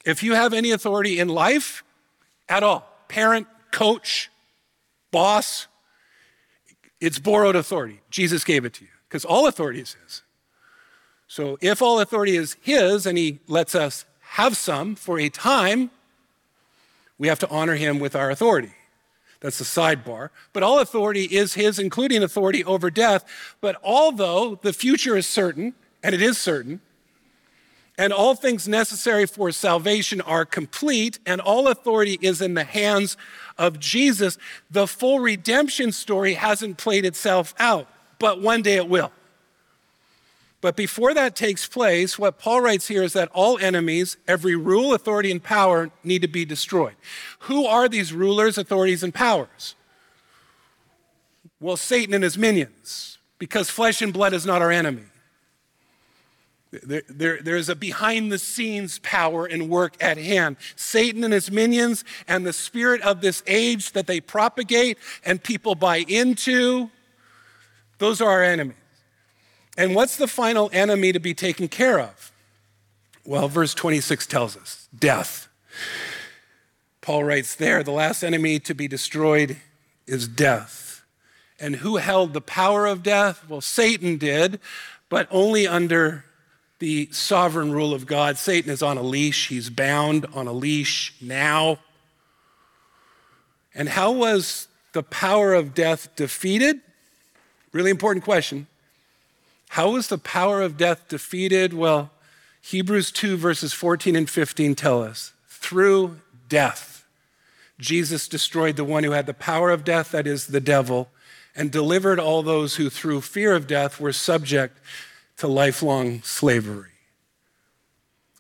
If 0.04 0.22
you 0.22 0.34
have 0.34 0.54
any 0.54 0.70
authority 0.70 1.18
in 1.18 1.28
life 1.28 1.82
at 2.48 2.62
all, 2.62 2.88
parent, 3.08 3.48
coach, 3.72 4.30
boss, 5.10 5.66
it's 7.06 7.20
borrowed 7.20 7.54
authority. 7.54 8.00
Jesus 8.10 8.42
gave 8.42 8.64
it 8.64 8.74
to 8.74 8.84
you 8.84 8.90
because 9.08 9.24
all 9.24 9.46
authority 9.46 9.78
is 9.80 9.94
His. 10.02 10.22
So 11.28 11.56
if 11.60 11.80
all 11.80 12.00
authority 12.00 12.36
is 12.36 12.56
His 12.60 13.06
and 13.06 13.16
He 13.16 13.38
lets 13.46 13.76
us 13.76 14.04
have 14.30 14.56
some 14.56 14.96
for 14.96 15.20
a 15.20 15.28
time, 15.28 15.92
we 17.16 17.28
have 17.28 17.38
to 17.38 17.48
honor 17.48 17.76
Him 17.76 18.00
with 18.00 18.16
our 18.16 18.28
authority. 18.28 18.72
That's 19.38 19.58
the 19.58 19.64
sidebar. 19.64 20.30
But 20.52 20.64
all 20.64 20.80
authority 20.80 21.26
is 21.26 21.54
His, 21.54 21.78
including 21.78 22.24
authority 22.24 22.64
over 22.64 22.90
death. 22.90 23.24
But 23.60 23.76
although 23.84 24.56
the 24.56 24.72
future 24.72 25.16
is 25.16 25.28
certain, 25.28 25.74
and 26.02 26.12
it 26.12 26.20
is 26.20 26.38
certain, 26.38 26.80
and 27.98 28.12
all 28.12 28.34
things 28.34 28.68
necessary 28.68 29.26
for 29.26 29.50
salvation 29.52 30.20
are 30.20 30.44
complete, 30.44 31.18
and 31.24 31.40
all 31.40 31.68
authority 31.68 32.18
is 32.20 32.40
in 32.42 32.54
the 32.54 32.64
hands 32.64 33.16
of 33.58 33.80
Jesus, 33.80 34.36
the 34.70 34.86
full 34.86 35.20
redemption 35.20 35.92
story 35.92 36.34
hasn't 36.34 36.76
played 36.76 37.04
itself 37.04 37.54
out, 37.58 37.88
but 38.18 38.42
one 38.42 38.62
day 38.62 38.76
it 38.76 38.88
will. 38.88 39.12
But 40.60 40.76
before 40.76 41.14
that 41.14 41.36
takes 41.36 41.66
place, 41.66 42.18
what 42.18 42.38
Paul 42.38 42.60
writes 42.60 42.88
here 42.88 43.02
is 43.02 43.12
that 43.12 43.30
all 43.32 43.58
enemies, 43.58 44.16
every 44.26 44.56
rule, 44.56 44.94
authority, 44.94 45.30
and 45.30 45.42
power 45.42 45.90
need 46.02 46.22
to 46.22 46.28
be 46.28 46.44
destroyed. 46.44 46.96
Who 47.40 47.66
are 47.66 47.88
these 47.88 48.12
rulers, 48.12 48.58
authorities, 48.58 49.02
and 49.02 49.14
powers? 49.14 49.74
Well, 51.60 51.76
Satan 51.76 52.14
and 52.14 52.24
his 52.24 52.36
minions, 52.36 53.18
because 53.38 53.70
flesh 53.70 54.02
and 54.02 54.12
blood 54.12 54.32
is 54.32 54.44
not 54.44 54.60
our 54.60 54.70
enemy. 54.70 55.04
There, 56.70 57.02
there, 57.08 57.40
there's 57.40 57.68
a 57.68 57.76
behind 57.76 58.32
the 58.32 58.38
scenes 58.38 58.98
power 58.98 59.46
and 59.46 59.68
work 59.68 59.96
at 60.00 60.18
hand. 60.18 60.56
Satan 60.74 61.22
and 61.24 61.32
his 61.32 61.50
minions 61.50 62.04
and 62.26 62.44
the 62.44 62.52
spirit 62.52 63.00
of 63.02 63.20
this 63.20 63.42
age 63.46 63.92
that 63.92 64.06
they 64.06 64.20
propagate 64.20 64.98
and 65.24 65.42
people 65.42 65.74
buy 65.74 65.98
into, 66.08 66.90
those 67.98 68.20
are 68.20 68.30
our 68.30 68.42
enemies. 68.42 68.76
And 69.78 69.94
what's 69.94 70.16
the 70.16 70.26
final 70.26 70.70
enemy 70.72 71.12
to 71.12 71.20
be 71.20 71.34
taken 71.34 71.68
care 71.68 72.00
of? 72.00 72.32
Well, 73.24 73.48
verse 73.48 73.74
26 73.74 74.26
tells 74.26 74.56
us 74.56 74.88
death. 74.96 75.48
Paul 77.00 77.24
writes 77.24 77.54
there 77.54 77.82
the 77.82 77.92
last 77.92 78.22
enemy 78.22 78.58
to 78.60 78.74
be 78.74 78.88
destroyed 78.88 79.58
is 80.06 80.26
death. 80.26 81.04
And 81.58 81.76
who 81.76 81.96
held 81.96 82.32
the 82.32 82.40
power 82.40 82.86
of 82.86 83.02
death? 83.02 83.48
Well, 83.48 83.60
Satan 83.60 84.18
did, 84.18 84.60
but 85.08 85.28
only 85.30 85.66
under 85.66 86.25
the 86.78 87.08
sovereign 87.10 87.72
rule 87.72 87.94
of 87.94 88.06
God. 88.06 88.36
Satan 88.36 88.70
is 88.70 88.82
on 88.82 88.98
a 88.98 89.02
leash, 89.02 89.48
he's 89.48 89.70
bound 89.70 90.26
on 90.34 90.46
a 90.46 90.52
leash 90.52 91.14
now. 91.20 91.78
And 93.74 93.88
how 93.88 94.12
was 94.12 94.68
the 94.92 95.02
power 95.02 95.54
of 95.54 95.74
death 95.74 96.08
defeated? 96.16 96.80
Really 97.72 97.90
important 97.90 98.24
question. 98.24 98.66
How 99.70 99.90
was 99.90 100.08
the 100.08 100.18
power 100.18 100.62
of 100.62 100.76
death 100.76 101.08
defeated? 101.08 101.74
Well, 101.74 102.10
Hebrews 102.62 103.12
2, 103.12 103.36
verses 103.36 103.72
14 103.72 104.16
and 104.16 104.28
15 104.28 104.74
tell 104.74 105.02
us 105.02 105.32
through 105.48 106.20
death, 106.48 107.04
Jesus 107.78 108.28
destroyed 108.28 108.76
the 108.76 108.84
one 108.84 109.04
who 109.04 109.10
had 109.10 109.26
the 109.26 109.34
power 109.34 109.70
of 109.70 109.84
death, 109.84 110.12
that 110.12 110.26
is, 110.26 110.46
the 110.46 110.60
devil, 110.60 111.08
and 111.54 111.70
delivered 111.70 112.18
all 112.18 112.42
those 112.42 112.76
who, 112.76 112.88
through 112.88 113.20
fear 113.20 113.54
of 113.54 113.66
death, 113.66 114.00
were 114.00 114.12
subject 114.12 114.78
to 115.38 115.46
lifelong 115.46 116.22
slavery. 116.22 116.90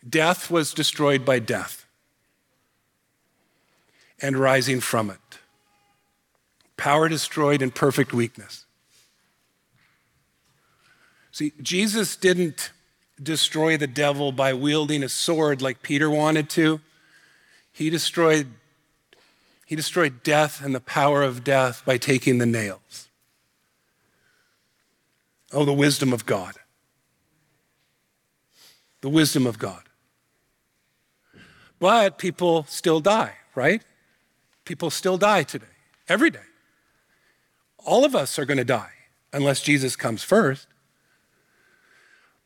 Death 0.08 0.50
was 0.50 0.72
destroyed 0.72 1.24
by 1.24 1.38
death 1.38 1.86
and 4.20 4.36
rising 4.36 4.80
from 4.80 5.10
it. 5.10 5.18
Power 6.76 7.08
destroyed 7.08 7.62
in 7.62 7.70
perfect 7.70 8.12
weakness. 8.12 8.66
See, 11.32 11.52
Jesus 11.60 12.16
didn't 12.16 12.70
destroy 13.22 13.76
the 13.76 13.86
devil 13.86 14.32
by 14.32 14.54
wielding 14.54 15.02
a 15.02 15.08
sword 15.08 15.60
like 15.60 15.82
Peter 15.82 16.08
wanted 16.08 16.48
to. 16.50 16.80
He 17.72 17.90
destroyed, 17.90 18.48
he 19.66 19.76
destroyed 19.76 20.22
death 20.22 20.64
and 20.64 20.74
the 20.74 20.80
power 20.80 21.22
of 21.22 21.44
death 21.44 21.82
by 21.84 21.98
taking 21.98 22.38
the 22.38 22.46
nails. 22.46 23.08
Oh, 25.52 25.64
the 25.64 25.72
wisdom 25.72 26.12
of 26.12 26.26
God. 26.26 26.54
The 29.06 29.10
wisdom 29.10 29.46
of 29.46 29.60
God. 29.60 29.84
But 31.78 32.18
people 32.18 32.64
still 32.64 32.98
die, 32.98 33.34
right? 33.54 33.80
People 34.64 34.90
still 34.90 35.16
die 35.16 35.44
today, 35.44 35.76
every 36.08 36.28
day. 36.28 36.48
All 37.84 38.04
of 38.04 38.16
us 38.16 38.36
are 38.36 38.44
going 38.44 38.58
to 38.58 38.64
die 38.64 38.90
unless 39.32 39.62
Jesus 39.62 39.94
comes 39.94 40.24
first. 40.24 40.66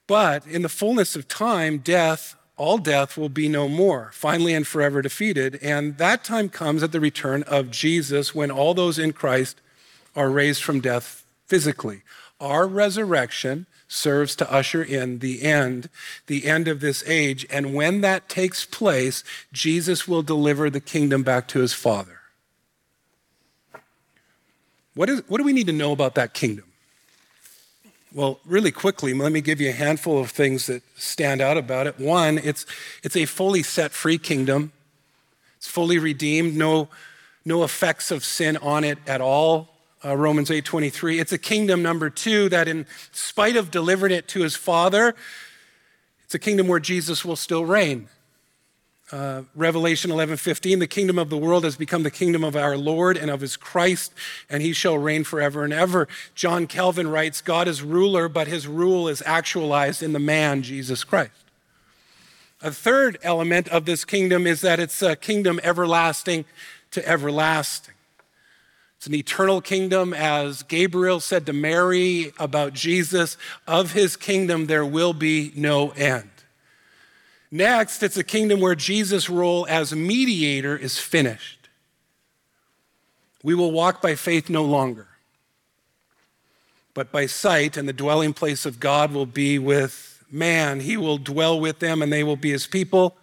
But 0.07 0.47
in 0.47 0.61
the 0.61 0.69
fullness 0.69 1.17
of 1.17 1.27
time, 1.29 1.79
death, 1.79 2.37
all 2.59 2.77
death 2.77 3.17
will 3.17 3.31
be 3.31 3.49
no 3.49 3.67
more, 3.67 4.11
finally 4.13 4.53
and 4.53 4.67
forever 4.67 5.01
defeated. 5.01 5.59
And 5.63 5.97
that 5.97 6.25
time 6.25 6.51
comes 6.51 6.83
at 6.83 6.93
the 6.93 7.01
return 7.01 7.43
of 7.45 7.71
Jesus 7.71 8.35
when 8.35 8.51
all 8.51 8.75
those 8.75 8.99
in 8.99 9.15
Christ 9.15 9.63
are 10.15 10.29
raised 10.29 10.63
from 10.63 10.81
death 10.81 11.25
physically. 11.47 12.03
Our 12.39 12.67
resurrection 12.67 13.65
serves 13.91 14.37
to 14.37 14.51
usher 14.51 14.83
in 14.85 15.19
the 15.19 15.43
end, 15.43 15.89
the 16.29 16.47
end 16.47 16.69
of 16.69 16.79
this 16.79 17.03
age. 17.09 17.45
And 17.51 17.75
when 17.75 18.03
that 18.03 18.29
takes 18.29 18.65
place, 18.65 19.25
Jesus 19.53 20.07
will 20.07 20.23
deliver 20.23 20.71
the 20.71 20.81
kingdom 20.81 21.25
back 21.25 21.49
to 21.49 21.59
his 21.59 21.75
Father. 21.75 22.21
What, 24.95 25.11
is, 25.11 25.23
what 25.27 25.39
do 25.39 25.45
we 25.45 25.53
need 25.53 25.67
to 25.67 25.73
know 25.73 25.91
about 25.91 26.15
that 26.15 26.35
kingdom? 26.35 26.67
Well, 28.15 28.39
really 28.45 28.71
quickly, 28.71 29.13
let 29.13 29.33
me 29.33 29.41
give 29.41 29.61
you 29.61 29.71
a 29.71 29.73
handful 29.73 30.21
of 30.21 30.31
things 30.31 30.67
that 30.67 30.83
stand 30.97 31.41
out 31.41 31.57
about 31.57 31.89
it. 31.89 31.99
One, 31.99 32.39
it's, 32.39 32.67
it's 33.03 33.17
a 33.17 33.25
fully 33.25 33.65
set 33.65 33.91
free 33.91 34.19
kingdom. 34.19 34.73
It's 35.57 35.69
fully 35.69 35.99
redeemed, 35.99 36.57
no, 36.57 36.89
no 37.45 37.65
effects 37.65 38.13
of 38.13 38.25
sin 38.25 38.57
on 38.59 38.85
it 38.85 38.99
at 39.07 39.21
all. 39.21 39.69
Uh, 40.03 40.17
Romans 40.17 40.51
8:23. 40.51 41.21
It's 41.21 41.33
a 41.33 41.39
kingdom 41.39 41.83
number 41.83 42.09
2 42.09 42.49
that 42.49 42.69
in 42.69 42.87
spite 43.13 43.57
of 43.57 43.71
delivering 43.71 44.13
it 44.13 44.29
to 44.29 44.43
his 44.43 44.57
father, 44.57 45.15
it's 46.25 46.35
a 46.35 46.39
kingdom 46.39 46.69
where 46.69 46.81
Jesus 46.81 47.23
will 47.25 47.37
still 47.37 47.67
reign. 47.67 48.09
Uh, 49.13 49.43
Revelation 49.55 50.11
11:15, 50.11 50.79
the 50.79 50.87
kingdom 50.87 51.19
of 51.19 51.29
the 51.29 51.37
world 51.37 51.65
has 51.65 51.77
become 51.77 52.03
the 52.03 52.11
kingdom 52.11 52.45
of 52.45 52.57
our 52.57 52.79
Lord 52.79 53.19
and 53.19 53.31
of 53.31 53.43
his 53.43 53.59
Christ, 53.59 54.13
and 54.49 54.63
he 54.63 54.73
shall 54.73 54.97
reign 54.97 55.25
forever 55.25 55.65
and 55.65 55.73
ever. 55.73 56.09
John 56.35 56.67
Calvin 56.67 57.09
writes 57.09 57.43
God 57.43 57.69
is 57.69 57.83
ruler, 57.83 58.29
but 58.29 58.47
his 58.47 58.67
rule 58.67 59.07
is 59.07 59.23
actualized 59.27 60.03
in 60.03 60.13
the 60.13 60.19
man, 60.19 60.63
Jesus 60.63 61.05
Christ. 61.05 61.33
A 62.63 62.71
third 62.71 63.19
element 63.23 63.69
of 63.69 63.85
this 63.85 64.05
kingdom 64.05 64.47
is 64.47 64.61
that 64.61 64.81
it's 64.81 65.03
a 65.03 65.17
kingdom 65.17 65.61
everlasting 65.63 66.45
to 66.93 67.07
everlasting. 67.07 67.95
It's 69.01 69.07
an 69.07 69.15
eternal 69.15 69.63
kingdom, 69.63 70.13
as 70.13 70.63
Gabriel 70.63 71.21
said 71.21 71.47
to 71.47 71.55
Mary 71.55 72.35
about 72.39 72.75
Jesus, 72.75 73.39
of 73.67 73.93
his 73.93 74.15
kingdom 74.15 74.67
there 74.67 74.85
will 74.85 75.15
be 75.15 75.53
no 75.57 75.93
end. 75.93 76.29
Next, 77.51 78.03
it's 78.03 78.19
a 78.19 78.23
kingdom 78.23 78.61
where 78.61 78.75
Jesus' 78.75 79.31
role 79.31 79.67
as 79.71 79.95
mediator 79.95 80.77
is 80.77 80.99
finished. 80.99 81.71
We 83.43 83.55
will 83.55 83.73
walk 83.73 84.03
by 84.03 84.17
faith 84.17 84.51
no 84.51 84.65
longer, 84.65 85.09
but 86.93 87.11
by 87.11 87.25
sight, 87.25 87.79
and 87.79 87.89
the 87.89 87.95
dwelling 87.95 88.35
place 88.35 88.67
of 88.67 88.81
God 88.81 89.13
will 89.13 89.25
be 89.25 89.59
with 89.59 90.23
man. 90.31 90.81
He 90.81 90.99
will 90.99 91.17
dwell 91.17 91.59
with 91.59 91.79
them, 91.79 92.03
and 92.03 92.13
they 92.13 92.23
will 92.23 92.37
be 92.37 92.51
his 92.51 92.67
people, 92.67 93.17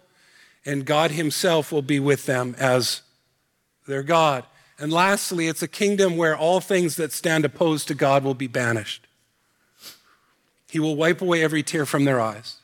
and 0.66 0.84
God 0.84 1.12
himself 1.12 1.70
will 1.70 1.82
be 1.82 2.00
with 2.00 2.26
them 2.26 2.56
as 2.58 3.02
their 3.86 4.02
God. 4.02 4.44
And 4.78 4.92
lastly, 4.92 5.48
it's 5.48 5.62
a 5.62 5.68
kingdom 5.68 6.16
where 6.16 6.36
all 6.36 6.60
things 6.60 6.96
that 6.96 7.12
stand 7.12 7.44
opposed 7.44 7.88
to 7.88 7.94
God 7.94 8.22
will 8.22 8.34
be 8.34 8.46
banished. 8.46 9.06
He 10.70 10.78
will 10.78 10.96
wipe 10.96 11.20
away 11.20 11.42
every 11.42 11.62
tear 11.62 11.84
from 11.84 12.04
their 12.04 12.20
eyes 12.20 12.58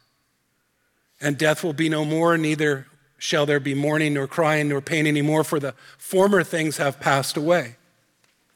and 1.24 1.38
death 1.38 1.64
will 1.64 1.72
be 1.72 1.88
no 1.88 2.04
more, 2.04 2.36
neither 2.36 2.86
shall 3.16 3.46
there 3.46 3.58
be 3.58 3.74
mourning, 3.74 4.12
nor 4.12 4.26
crying, 4.26 4.68
nor 4.68 4.82
pain 4.82 5.06
anymore, 5.06 5.42
for 5.42 5.58
the 5.58 5.74
former 5.96 6.42
things 6.42 6.76
have 6.76 7.00
passed 7.00 7.36
away. 7.36 7.76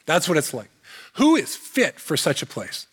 That's 0.05 0.29
what 0.29 0.37
it's 0.37 0.53
like. 0.53 0.68
Who 1.14 1.35
is 1.35 1.57
fit 1.57 1.99
for 1.99 2.16
such 2.16 2.42
a 2.42 2.47
place? 2.47 2.87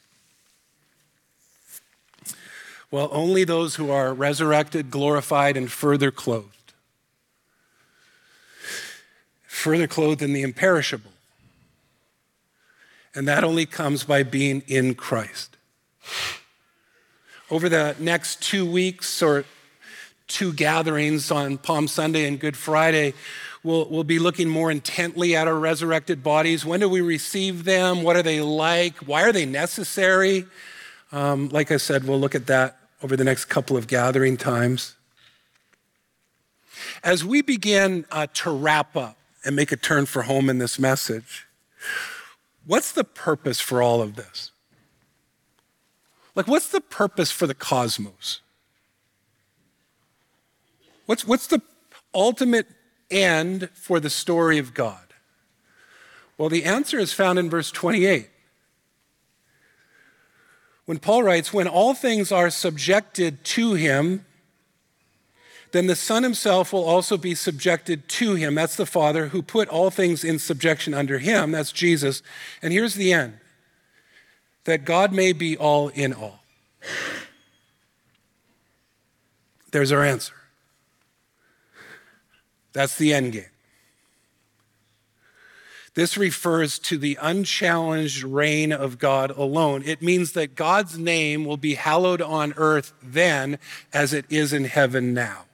Well, 2.89 3.09
only 3.11 3.43
those 3.43 3.75
who 3.75 3.91
are 3.91 4.13
resurrected, 4.13 4.89
glorified, 4.89 5.57
and 5.57 5.69
further 5.69 6.11
clothed. 6.11 6.54
Further 9.55 9.87
clothed 9.87 10.21
in 10.21 10.33
the 10.33 10.43
imperishable. 10.43 11.11
And 13.15 13.25
that 13.27 13.43
only 13.43 13.65
comes 13.65 14.03
by 14.03 14.21
being 14.21 14.61
in 14.67 14.95
Christ. 14.95 15.55
Over 17.49 17.69
the 17.69 17.95
next 17.97 18.43
two 18.43 18.69
weeks 18.69 19.23
or 19.23 19.45
two 20.27 20.51
gatherings 20.51 21.31
on 21.31 21.57
Palm 21.57 21.87
Sunday 21.87 22.27
and 22.27 22.37
Good 22.37 22.57
Friday, 22.57 23.13
we'll, 23.63 23.87
we'll 23.89 24.03
be 24.03 24.19
looking 24.19 24.49
more 24.49 24.69
intently 24.69 25.35
at 25.37 25.47
our 25.47 25.57
resurrected 25.57 26.21
bodies. 26.21 26.65
When 26.65 26.81
do 26.81 26.89
we 26.89 27.01
receive 27.01 27.63
them? 27.63 28.03
What 28.03 28.17
are 28.17 28.23
they 28.23 28.41
like? 28.41 28.97
Why 29.07 29.23
are 29.23 29.31
they 29.31 29.45
necessary? 29.45 30.45
Um, 31.13 31.47
like 31.49 31.71
I 31.71 31.77
said, 31.77 32.03
we'll 32.03 32.19
look 32.19 32.35
at 32.35 32.47
that 32.47 32.77
over 33.01 33.15
the 33.15 33.23
next 33.23 33.45
couple 33.45 33.77
of 33.77 33.87
gathering 33.87 34.35
times. 34.35 34.95
As 37.03 37.23
we 37.23 37.41
begin 37.41 38.05
uh, 38.11 38.27
to 38.33 38.51
wrap 38.51 38.97
up 38.97 39.17
and 39.45 39.55
make 39.55 39.71
a 39.71 39.77
turn 39.77 40.05
for 40.07 40.23
home 40.23 40.49
in 40.49 40.57
this 40.57 40.79
message, 40.79 41.47
what's 42.65 42.91
the 42.91 43.03
purpose 43.03 43.61
for 43.61 43.81
all 43.81 44.01
of 44.01 44.15
this? 44.15 44.51
Like, 46.33 46.47
what's 46.47 46.69
the 46.69 46.81
purpose 46.81 47.31
for 47.31 47.47
the 47.47 47.53
cosmos? 47.53 48.41
What's, 51.05 51.25
what's 51.25 51.47
the 51.47 51.61
ultimate 52.13 52.67
end 53.09 53.69
for 53.73 53.99
the 53.99 54.09
story 54.09 54.57
of 54.57 54.73
God? 54.73 54.99
Well, 56.37 56.49
the 56.49 56.65
answer 56.65 56.99
is 56.99 57.13
found 57.13 57.39
in 57.39 57.49
verse 57.49 57.71
28. 57.71 58.29
When 60.85 60.99
Paul 60.99 61.23
writes, 61.23 61.53
When 61.53 61.67
all 61.67 61.93
things 61.93 62.31
are 62.31 62.49
subjected 62.49 63.43
to 63.45 63.73
him, 63.73 64.25
then 65.75 65.87
the 65.87 65.95
Son 65.95 66.23
himself 66.23 66.71
will 66.71 66.85
also 66.85 67.17
be 67.17 67.35
subjected 67.35 68.07
to 68.07 68.35
him. 68.35 68.55
That's 68.55 68.77
the 68.77 68.85
Father 68.85 69.27
who 69.27 69.41
put 69.41 69.67
all 69.67 69.89
things 69.89 70.23
in 70.23 70.39
subjection 70.39 70.93
under 70.93 71.19
him. 71.19 71.51
That's 71.51 71.73
Jesus. 71.73 72.21
And 72.61 72.71
here's 72.71 72.95
the 72.95 73.11
end 73.11 73.39
that 74.63 74.85
God 74.85 75.11
may 75.11 75.33
be 75.33 75.57
all 75.57 75.89
in 75.89 76.13
all. 76.13 76.39
There's 79.71 79.91
our 79.91 80.03
answer. 80.03 80.33
That's 82.71 82.97
the 82.97 83.13
end 83.13 83.33
game. 83.33 83.45
This 85.93 86.17
refers 86.17 86.79
to 86.79 86.97
the 86.97 87.17
unchallenged 87.21 88.23
reign 88.23 88.71
of 88.71 88.97
God 88.97 89.31
alone. 89.31 89.83
It 89.85 90.01
means 90.01 90.33
that 90.33 90.55
God's 90.55 90.97
name 90.97 91.45
will 91.45 91.57
be 91.57 91.75
hallowed 91.75 92.21
on 92.21 92.53
earth 92.57 92.93
then 93.01 93.59
as 93.93 94.13
it 94.13 94.25
is 94.29 94.51
in 94.51 94.65
heaven 94.65 95.13
now. 95.13 95.45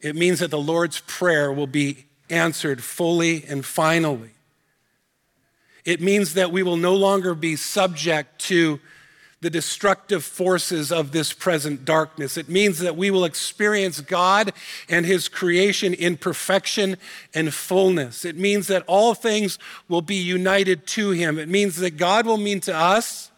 It 0.00 0.16
means 0.16 0.40
that 0.40 0.50
the 0.50 0.60
Lord's 0.60 1.00
Prayer 1.00 1.52
will 1.52 1.66
be 1.66 2.06
answered 2.28 2.82
fully 2.82 3.44
and 3.44 3.64
finally. 3.64 4.30
It 5.84 6.00
means 6.00 6.34
that 6.34 6.50
we 6.50 6.62
will 6.62 6.76
no 6.76 6.94
longer 6.94 7.34
be 7.34 7.56
subject 7.56 8.40
to 8.42 8.80
the 9.40 9.50
destructive 9.50 10.24
forces 10.24 10.90
of 10.90 11.12
this 11.12 11.32
present 11.32 11.84
darkness. 11.84 12.36
It 12.36 12.48
means 12.48 12.78
that 12.80 12.96
we 12.96 13.10
will 13.10 13.24
experience 13.24 14.00
God 14.00 14.52
and 14.88 15.04
His 15.04 15.28
creation 15.28 15.94
in 15.94 16.16
perfection 16.16 16.96
and 17.34 17.52
fullness. 17.52 18.24
It 18.24 18.36
means 18.36 18.66
that 18.68 18.82
all 18.86 19.14
things 19.14 19.58
will 19.88 20.02
be 20.02 20.16
united 20.16 20.86
to 20.88 21.10
Him. 21.10 21.38
It 21.38 21.48
means 21.48 21.76
that 21.76 21.96
God 21.96 22.26
will 22.26 22.38
mean 22.38 22.60
to 22.60 22.74
us 22.74 23.30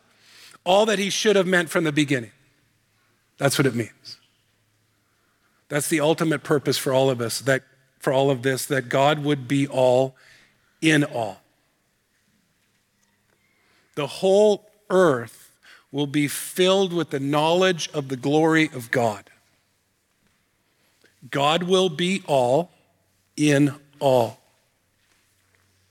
all 0.64 0.86
that 0.86 0.98
He 0.98 1.10
should 1.10 1.36
have 1.36 1.46
meant 1.46 1.68
from 1.68 1.84
the 1.84 1.92
beginning. 1.92 2.32
That's 3.36 3.58
what 3.58 3.66
it 3.66 3.74
means. 3.74 4.17
That's 5.68 5.88
the 5.88 6.00
ultimate 6.00 6.42
purpose 6.42 6.78
for 6.78 6.92
all 6.92 7.10
of 7.10 7.20
us, 7.20 7.40
that 7.40 7.62
for 7.98 8.12
all 8.12 8.30
of 8.30 8.42
this, 8.42 8.64
that 8.66 8.88
God 8.88 9.20
would 9.24 9.46
be 9.46 9.66
all 9.66 10.16
in 10.80 11.04
all. 11.04 11.40
The 13.94 14.06
whole 14.06 14.70
earth 14.88 15.52
will 15.90 16.06
be 16.06 16.28
filled 16.28 16.92
with 16.92 17.10
the 17.10 17.20
knowledge 17.20 17.90
of 17.92 18.08
the 18.08 18.16
glory 18.16 18.70
of 18.72 18.90
God. 18.90 19.30
God 21.30 21.64
will 21.64 21.88
be 21.88 22.22
all 22.26 22.70
in 23.36 23.74
all. 23.98 24.38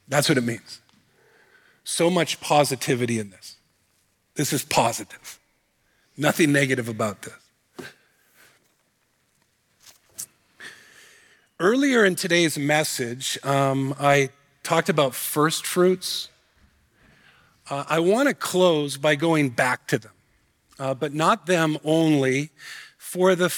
That's 0.08 0.30
what 0.30 0.38
it 0.38 0.44
means. 0.44 0.80
So 1.84 2.10
much 2.10 2.40
positivity 2.40 3.20
in 3.20 3.30
this. 3.30 3.58
This 4.36 4.54
is 4.54 4.64
positive. 4.64 5.40
Nothing 6.16 6.52
negative 6.52 6.88
about 6.88 7.24
this. 7.24 7.34
Earlier 11.60 12.06
in 12.06 12.14
today's 12.14 12.56
message, 12.60 13.40
um, 13.44 13.96
I 14.00 14.30
talked 14.62 14.90
about 14.90 15.16
first 15.16 15.66
fruits 15.66 16.30
uh, 17.70 17.84
I 17.90 18.00
want 18.00 18.30
to 18.30 18.36
close 18.36 18.96
by 18.98 19.16
going 19.16 19.50
back 19.50 19.88
to 19.88 19.98
them, 19.98 20.12
uh, 20.78 20.94
but 20.94 21.16
not 21.16 21.48
them 21.48 21.80
only. 21.84 22.52
For 23.00 23.34
the 23.34 23.50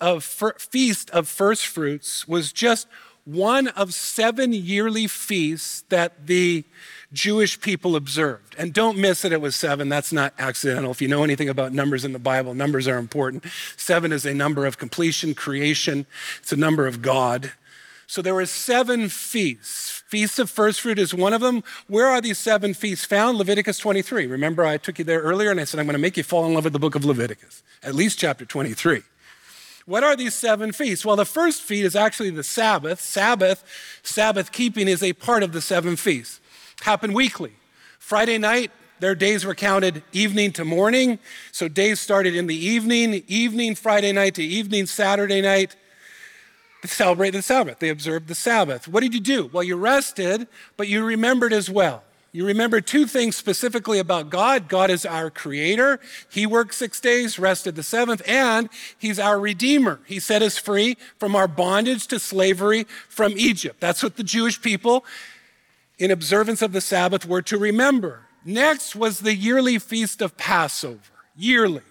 of, 0.00 0.24
feast 0.24 1.10
of 1.10 1.28
first 1.28 1.66
fruits 1.66 2.26
was 2.26 2.52
just 2.52 2.88
one 3.24 3.68
of 3.68 3.94
seven 3.94 4.52
yearly 4.52 5.06
feasts 5.06 5.84
that 5.88 6.26
the 6.26 6.64
Jewish 7.12 7.60
people 7.60 7.96
observed. 7.96 8.54
And 8.58 8.72
don't 8.72 8.98
miss 8.98 9.22
that 9.22 9.32
it 9.32 9.40
was 9.40 9.56
seven. 9.56 9.88
That's 9.88 10.12
not 10.12 10.32
accidental. 10.38 10.90
If 10.90 11.02
you 11.02 11.08
know 11.08 11.24
anything 11.24 11.48
about 11.48 11.72
numbers 11.72 12.04
in 12.04 12.12
the 12.12 12.18
Bible, 12.18 12.54
numbers 12.54 12.86
are 12.86 12.98
important. 12.98 13.44
Seven 13.76 14.12
is 14.12 14.24
a 14.24 14.34
number 14.34 14.66
of 14.66 14.78
completion, 14.78 15.34
creation, 15.34 16.06
it's 16.38 16.52
a 16.52 16.56
number 16.56 16.86
of 16.86 17.02
God. 17.02 17.52
So 18.06 18.22
there 18.22 18.34
were 18.34 18.46
seven 18.46 19.08
feasts 19.08 20.00
Feast 20.10 20.40
of 20.40 20.50
First 20.50 20.80
Fruit 20.80 20.98
is 20.98 21.14
one 21.14 21.32
of 21.32 21.40
them. 21.40 21.62
Where 21.86 22.08
are 22.08 22.20
these 22.20 22.36
seven 22.36 22.74
feasts 22.74 23.04
found? 23.04 23.38
Leviticus 23.38 23.78
23. 23.78 24.26
Remember, 24.26 24.64
I 24.64 24.76
took 24.76 24.98
you 24.98 25.04
there 25.04 25.20
earlier 25.20 25.52
and 25.52 25.60
I 25.60 25.62
said, 25.62 25.78
I'm 25.78 25.86
going 25.86 25.94
to 25.94 26.00
make 26.00 26.16
you 26.16 26.24
fall 26.24 26.44
in 26.46 26.52
love 26.52 26.64
with 26.64 26.72
the 26.72 26.80
book 26.80 26.96
of 26.96 27.04
Leviticus, 27.04 27.62
at 27.80 27.94
least 27.94 28.18
chapter 28.18 28.44
23. 28.44 29.02
What 29.86 30.02
are 30.02 30.16
these 30.16 30.34
seven 30.34 30.72
feasts? 30.72 31.06
Well, 31.06 31.14
the 31.14 31.24
first 31.24 31.62
feast 31.62 31.84
is 31.84 31.94
actually 31.94 32.30
the 32.30 32.42
Sabbath. 32.42 33.00
Sabbath, 33.00 33.62
Sabbath 34.02 34.50
keeping 34.50 34.88
is 34.88 35.00
a 35.00 35.12
part 35.12 35.44
of 35.44 35.52
the 35.52 35.60
seven 35.60 35.94
feasts. 35.94 36.40
Happen 36.80 37.12
weekly. 37.12 37.52
Friday 37.98 38.38
night, 38.38 38.70
their 39.00 39.14
days 39.14 39.44
were 39.44 39.54
counted 39.54 40.02
evening 40.12 40.52
to 40.52 40.64
morning. 40.64 41.18
So 41.52 41.68
days 41.68 42.00
started 42.00 42.34
in 42.34 42.46
the 42.46 42.56
evening, 42.56 43.22
evening 43.26 43.74
Friday 43.74 44.12
night 44.12 44.34
to 44.34 44.42
evening 44.42 44.86
Saturday 44.86 45.40
night. 45.40 45.76
They 46.82 46.88
celebrated 46.88 47.38
the 47.38 47.42
Sabbath. 47.42 47.78
They 47.78 47.88
observed 47.88 48.28
the 48.28 48.34
Sabbath. 48.34 48.88
What 48.88 49.00
did 49.00 49.14
you 49.14 49.20
do? 49.20 49.50
Well, 49.52 49.62
you 49.62 49.76
rested, 49.76 50.48
but 50.76 50.88
you 50.88 51.04
remembered 51.04 51.52
as 51.52 51.68
well. 51.68 52.02
You 52.32 52.46
remember 52.46 52.80
two 52.80 53.06
things 53.06 53.36
specifically 53.36 53.98
about 53.98 54.30
God. 54.30 54.68
God 54.68 54.88
is 54.88 55.04
our 55.04 55.30
creator. 55.30 55.98
He 56.30 56.46
worked 56.46 56.74
six 56.74 57.00
days, 57.00 57.40
rested 57.40 57.74
the 57.74 57.82
seventh, 57.82 58.22
and 58.26 58.68
He's 58.96 59.18
our 59.18 59.40
redeemer. 59.40 60.00
He 60.06 60.20
set 60.20 60.40
us 60.40 60.56
free 60.56 60.96
from 61.18 61.34
our 61.34 61.48
bondage 61.48 62.06
to 62.06 62.20
slavery 62.20 62.86
from 63.08 63.32
Egypt. 63.36 63.80
That's 63.80 64.02
what 64.02 64.16
the 64.16 64.22
Jewish 64.22 64.62
people, 64.62 65.04
in 66.00 66.10
observance 66.10 66.62
of 66.62 66.72
the 66.72 66.80
Sabbath, 66.80 67.26
were 67.26 67.42
to 67.42 67.58
remember. 67.58 68.22
Next 68.44 68.96
was 68.96 69.20
the 69.20 69.34
yearly 69.34 69.78
feast 69.78 70.22
of 70.22 70.36
Passover. 70.36 70.98
Yearly. 71.36 71.82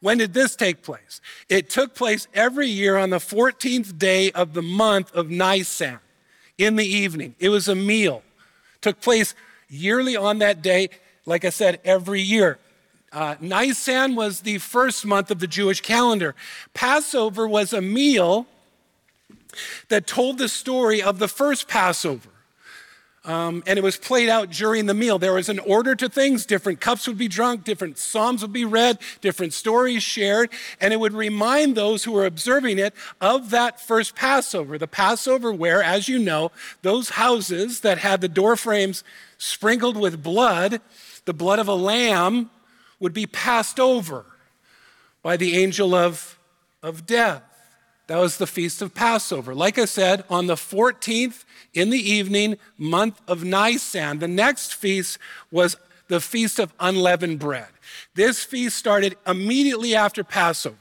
When 0.00 0.18
did 0.18 0.34
this 0.34 0.54
take 0.54 0.82
place? 0.82 1.22
It 1.48 1.70
took 1.70 1.94
place 1.94 2.28
every 2.34 2.68
year 2.68 2.98
on 2.98 3.08
the 3.08 3.16
14th 3.16 3.98
day 3.98 4.30
of 4.32 4.52
the 4.52 4.60
month 4.60 5.10
of 5.14 5.30
Nisan 5.30 5.98
in 6.58 6.76
the 6.76 6.84
evening. 6.84 7.34
It 7.38 7.48
was 7.48 7.68
a 7.68 7.74
meal. 7.74 8.22
Took 8.82 9.00
place 9.00 9.34
yearly 9.70 10.14
on 10.14 10.40
that 10.40 10.60
day, 10.60 10.90
like 11.24 11.46
I 11.46 11.50
said, 11.50 11.80
every 11.86 12.20
year. 12.20 12.58
Uh, 13.10 13.36
Nisan 13.40 14.14
was 14.14 14.40
the 14.40 14.58
first 14.58 15.06
month 15.06 15.30
of 15.30 15.38
the 15.38 15.46
Jewish 15.46 15.80
calendar. 15.80 16.34
Passover 16.74 17.48
was 17.48 17.72
a 17.72 17.80
meal 17.80 18.46
that 19.88 20.06
told 20.06 20.36
the 20.36 20.50
story 20.50 21.00
of 21.00 21.18
the 21.18 21.28
first 21.28 21.66
Passover. 21.66 22.28
Um, 23.24 23.62
and 23.66 23.78
it 23.78 23.82
was 23.82 23.96
played 23.96 24.28
out 24.28 24.50
during 24.50 24.84
the 24.84 24.92
meal. 24.92 25.18
There 25.18 25.32
was 25.32 25.48
an 25.48 25.58
order 25.60 25.94
to 25.94 26.10
things. 26.10 26.44
Different 26.44 26.80
cups 26.80 27.08
would 27.08 27.16
be 27.16 27.28
drunk, 27.28 27.64
different 27.64 27.96
psalms 27.96 28.42
would 28.42 28.52
be 28.52 28.66
read, 28.66 28.98
different 29.22 29.54
stories 29.54 30.02
shared, 30.02 30.50
and 30.78 30.92
it 30.92 31.00
would 31.00 31.14
remind 31.14 31.74
those 31.74 32.04
who 32.04 32.12
were 32.12 32.26
observing 32.26 32.78
it 32.78 32.94
of 33.22 33.48
that 33.50 33.80
first 33.80 34.14
Passover. 34.14 34.76
The 34.76 34.86
Passover, 34.86 35.52
where, 35.54 35.82
as 35.82 36.06
you 36.06 36.18
know, 36.18 36.52
those 36.82 37.10
houses 37.10 37.80
that 37.80 37.96
had 37.98 38.20
the 38.20 38.28
door 38.28 38.56
frames 38.56 39.02
sprinkled 39.38 39.96
with 39.96 40.22
blood, 40.22 40.82
the 41.24 41.34
blood 41.34 41.58
of 41.58 41.68
a 41.68 41.74
lamb, 41.74 42.50
would 43.00 43.14
be 43.14 43.26
passed 43.26 43.80
over 43.80 44.26
by 45.22 45.38
the 45.38 45.56
angel 45.56 45.94
of, 45.94 46.38
of 46.82 47.06
death. 47.06 47.42
That 48.06 48.18
was 48.18 48.36
the 48.36 48.46
feast 48.46 48.82
of 48.82 48.94
Passover. 48.94 49.54
Like 49.54 49.78
I 49.78 49.86
said, 49.86 50.24
on 50.28 50.46
the 50.46 50.56
14th 50.56 51.44
in 51.72 51.90
the 51.90 51.98
evening, 51.98 52.58
month 52.76 53.20
of 53.26 53.44
Nisan, 53.44 54.18
the 54.18 54.28
next 54.28 54.74
feast 54.74 55.18
was 55.50 55.76
the 56.08 56.20
feast 56.20 56.58
of 56.58 56.74
unleavened 56.78 57.38
bread. 57.38 57.68
This 58.14 58.44
feast 58.44 58.76
started 58.76 59.16
immediately 59.26 59.94
after 59.94 60.22
Passover. 60.22 60.76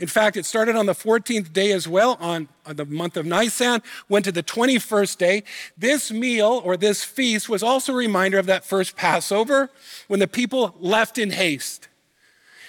In 0.00 0.08
fact, 0.08 0.36
it 0.36 0.44
started 0.44 0.74
on 0.74 0.86
the 0.86 0.92
14th 0.92 1.52
day 1.52 1.70
as 1.70 1.86
well, 1.86 2.18
on, 2.20 2.48
on, 2.66 2.74
the 2.74 2.84
month 2.84 3.16
of 3.16 3.24
Nisan, 3.24 3.80
went 4.08 4.24
to 4.24 4.32
the 4.32 4.42
21st 4.42 5.16
day. 5.18 5.44
This 5.78 6.10
meal 6.10 6.60
or 6.64 6.76
this 6.76 7.04
feast 7.04 7.48
was 7.48 7.62
also 7.62 7.92
a 7.92 7.96
reminder 7.96 8.38
of 8.38 8.46
that 8.46 8.64
first 8.64 8.96
Passover 8.96 9.70
when 10.08 10.18
the 10.18 10.26
people 10.26 10.74
left 10.80 11.16
in 11.16 11.30
haste. 11.30 11.88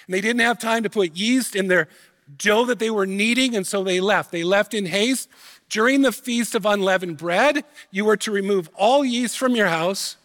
And 0.06 0.14
they 0.14 0.20
didn't 0.20 0.40
have 0.40 0.60
time 0.60 0.84
to 0.84 0.90
put 0.90 1.16
yeast 1.16 1.56
in 1.56 1.66
their 1.66 1.88
dough 2.36 2.64
that 2.66 2.78
they 2.78 2.90
were 2.90 3.06
kneading, 3.06 3.54
and 3.54 3.66
so 3.66 3.84
they 3.84 4.00
left. 4.00 4.32
They 4.32 4.44
left 4.44 4.74
in 4.74 4.86
haste. 4.86 5.28
During 5.68 6.02
the 6.02 6.12
feast 6.12 6.54
of 6.54 6.66
unleavened 6.66 7.16
bread, 7.16 7.64
you 7.90 8.04
were 8.04 8.16
to 8.18 8.30
remove 8.30 8.70
all 8.74 9.04
yeast 9.04 9.38
from 9.38 9.56
your 9.56 9.66
house, 9.68 10.16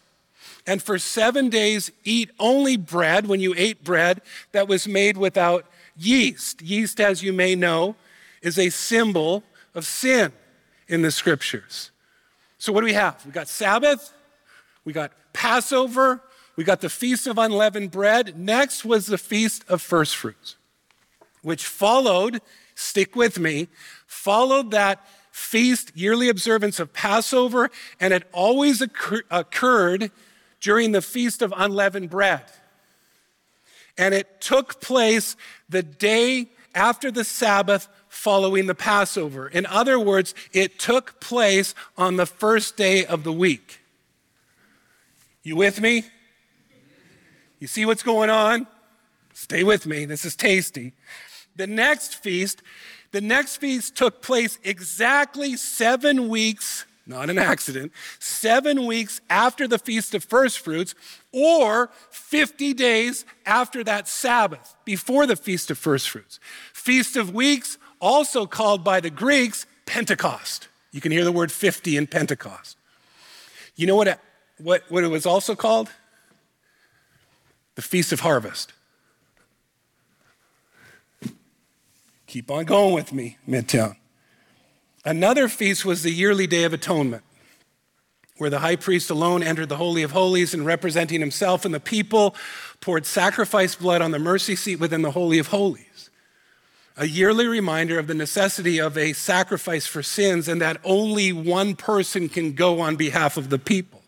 and 0.66 0.82
for 0.82 0.98
seven 0.98 1.48
days 1.48 1.90
eat 2.04 2.30
only 2.38 2.76
bread 2.76 3.26
when 3.26 3.40
you 3.40 3.54
ate 3.56 3.82
bread 3.82 4.22
that 4.52 4.68
was 4.68 4.86
made 4.86 5.16
without 5.16 5.66
yeast. 5.96 6.62
Yeast, 6.62 7.00
as 7.00 7.22
you 7.22 7.32
may 7.32 7.54
know, 7.54 7.96
is 8.40 8.58
a 8.58 8.70
symbol 8.70 9.42
of 9.74 9.84
sin 9.84 10.32
in 10.88 11.02
the 11.02 11.10
scriptures. 11.10 11.90
So, 12.58 12.72
what 12.72 12.80
do 12.80 12.86
we 12.86 12.92
have? 12.92 13.24
We 13.26 13.32
got 13.32 13.48
Sabbath, 13.48 14.12
we 14.84 14.92
got 14.92 15.12
Passover, 15.32 16.20
we 16.54 16.62
got 16.62 16.80
the 16.80 16.90
Feast 16.90 17.26
of 17.26 17.38
Unleavened 17.38 17.90
Bread. 17.90 18.38
Next 18.38 18.84
was 18.84 19.06
the 19.06 19.18
Feast 19.18 19.64
of 19.68 19.82
First 19.82 20.16
Fruits 20.16 20.56
which 21.42 21.66
followed, 21.66 22.40
stick 22.74 23.14
with 23.14 23.38
me, 23.38 23.68
followed 24.06 24.70
that 24.70 25.06
feast, 25.30 25.92
yearly 25.94 26.28
observance 26.28 26.78
of 26.78 26.92
Passover, 26.92 27.70
and 28.00 28.12
it 28.12 28.28
always 28.32 28.80
occur- 28.80 29.22
occurred 29.30 30.10
during 30.60 30.92
the 30.92 31.02
Feast 31.02 31.42
of 31.42 31.52
Unleavened 31.56 32.10
Bread. 32.10 32.44
And 33.98 34.14
it 34.14 34.40
took 34.40 34.80
place 34.80 35.36
the 35.68 35.82
day 35.82 36.50
after 36.74 37.10
the 37.10 37.24
Sabbath 37.24 37.88
following 38.08 38.66
the 38.66 38.74
Passover. 38.74 39.48
In 39.48 39.66
other 39.66 39.98
words, 39.98 40.34
it 40.52 40.78
took 40.78 41.20
place 41.20 41.74
on 41.96 42.16
the 42.16 42.26
first 42.26 42.76
day 42.76 43.04
of 43.04 43.24
the 43.24 43.32
week. 43.32 43.80
You 45.42 45.56
with 45.56 45.80
me? 45.80 46.04
You 47.58 47.66
see 47.66 47.84
what's 47.84 48.02
going 48.02 48.30
on? 48.30 48.66
Stay 49.34 49.64
with 49.64 49.86
me. 49.86 50.04
This 50.04 50.24
is 50.24 50.36
tasty. 50.36 50.92
The 51.56 51.66
next 51.66 52.16
feast, 52.16 52.62
the 53.10 53.20
next 53.20 53.56
feast 53.56 53.96
took 53.96 54.22
place 54.22 54.58
exactly 54.64 55.56
seven 55.56 56.28
weeks 56.28 56.86
not 57.06 57.30
an 57.30 57.38
accident, 57.38 57.92
seven 58.18 58.86
weeks 58.86 59.20
after 59.28 59.66
the 59.66 59.78
Feast 59.78 60.14
of 60.14 60.22
First 60.24 60.60
Fruits, 60.60 60.94
or 61.32 61.90
50 62.10 62.74
days 62.74 63.24
after 63.44 63.82
that 63.84 64.06
Sabbath, 64.06 64.76
before 64.84 65.26
the 65.26 65.36
Feast 65.36 65.70
of 65.70 65.78
First 65.78 66.10
Fruits. 66.10 66.38
Feast 66.72 67.16
of 67.16 67.34
Weeks, 67.34 67.78
also 68.00 68.46
called 68.46 68.84
by 68.84 69.00
the 69.00 69.10
Greeks 69.10 69.66
Pentecost. 69.86 70.68
You 70.92 71.00
can 71.00 71.12
hear 71.12 71.24
the 71.24 71.32
word 71.32 71.50
50 71.50 71.96
in 71.96 72.06
Pentecost. 72.06 72.76
You 73.74 73.86
know 73.86 73.96
what 73.96 74.08
it, 74.08 74.18
what, 74.58 74.82
what 74.88 75.02
it 75.02 75.08
was 75.08 75.26
also 75.26 75.54
called? 75.54 75.88
The 77.74 77.82
Feast 77.82 78.12
of 78.12 78.20
Harvest. 78.20 78.72
Keep 82.32 82.50
on 82.50 82.64
going 82.64 82.94
with 82.94 83.12
me, 83.12 83.36
Midtown. 83.46 83.94
Another 85.04 85.48
feast 85.48 85.84
was 85.84 86.02
the 86.02 86.10
yearly 86.10 86.46
Day 86.46 86.64
of 86.64 86.72
Atonement, 86.72 87.22
where 88.38 88.48
the 88.48 88.60
high 88.60 88.76
priest 88.76 89.10
alone 89.10 89.42
entered 89.42 89.68
the 89.68 89.76
Holy 89.76 90.02
of 90.02 90.12
Holies 90.12 90.54
and 90.54 90.64
representing 90.64 91.20
himself 91.20 91.66
and 91.66 91.74
the 91.74 91.78
people 91.78 92.34
poured 92.80 93.04
sacrifice 93.04 93.74
blood 93.74 94.00
on 94.00 94.12
the 94.12 94.18
mercy 94.18 94.56
seat 94.56 94.76
within 94.76 95.02
the 95.02 95.10
Holy 95.10 95.38
of 95.38 95.48
Holies. 95.48 96.08
A 96.96 97.06
yearly 97.06 97.46
reminder 97.46 97.98
of 97.98 98.06
the 98.06 98.14
necessity 98.14 98.80
of 98.80 98.96
a 98.96 99.12
sacrifice 99.12 99.86
for 99.86 100.02
sins 100.02 100.48
and 100.48 100.58
that 100.62 100.78
only 100.84 101.34
one 101.34 101.76
person 101.76 102.30
can 102.30 102.54
go 102.54 102.80
on 102.80 102.96
behalf 102.96 103.36
of 103.36 103.50
the 103.50 103.58
people. 103.58 104.00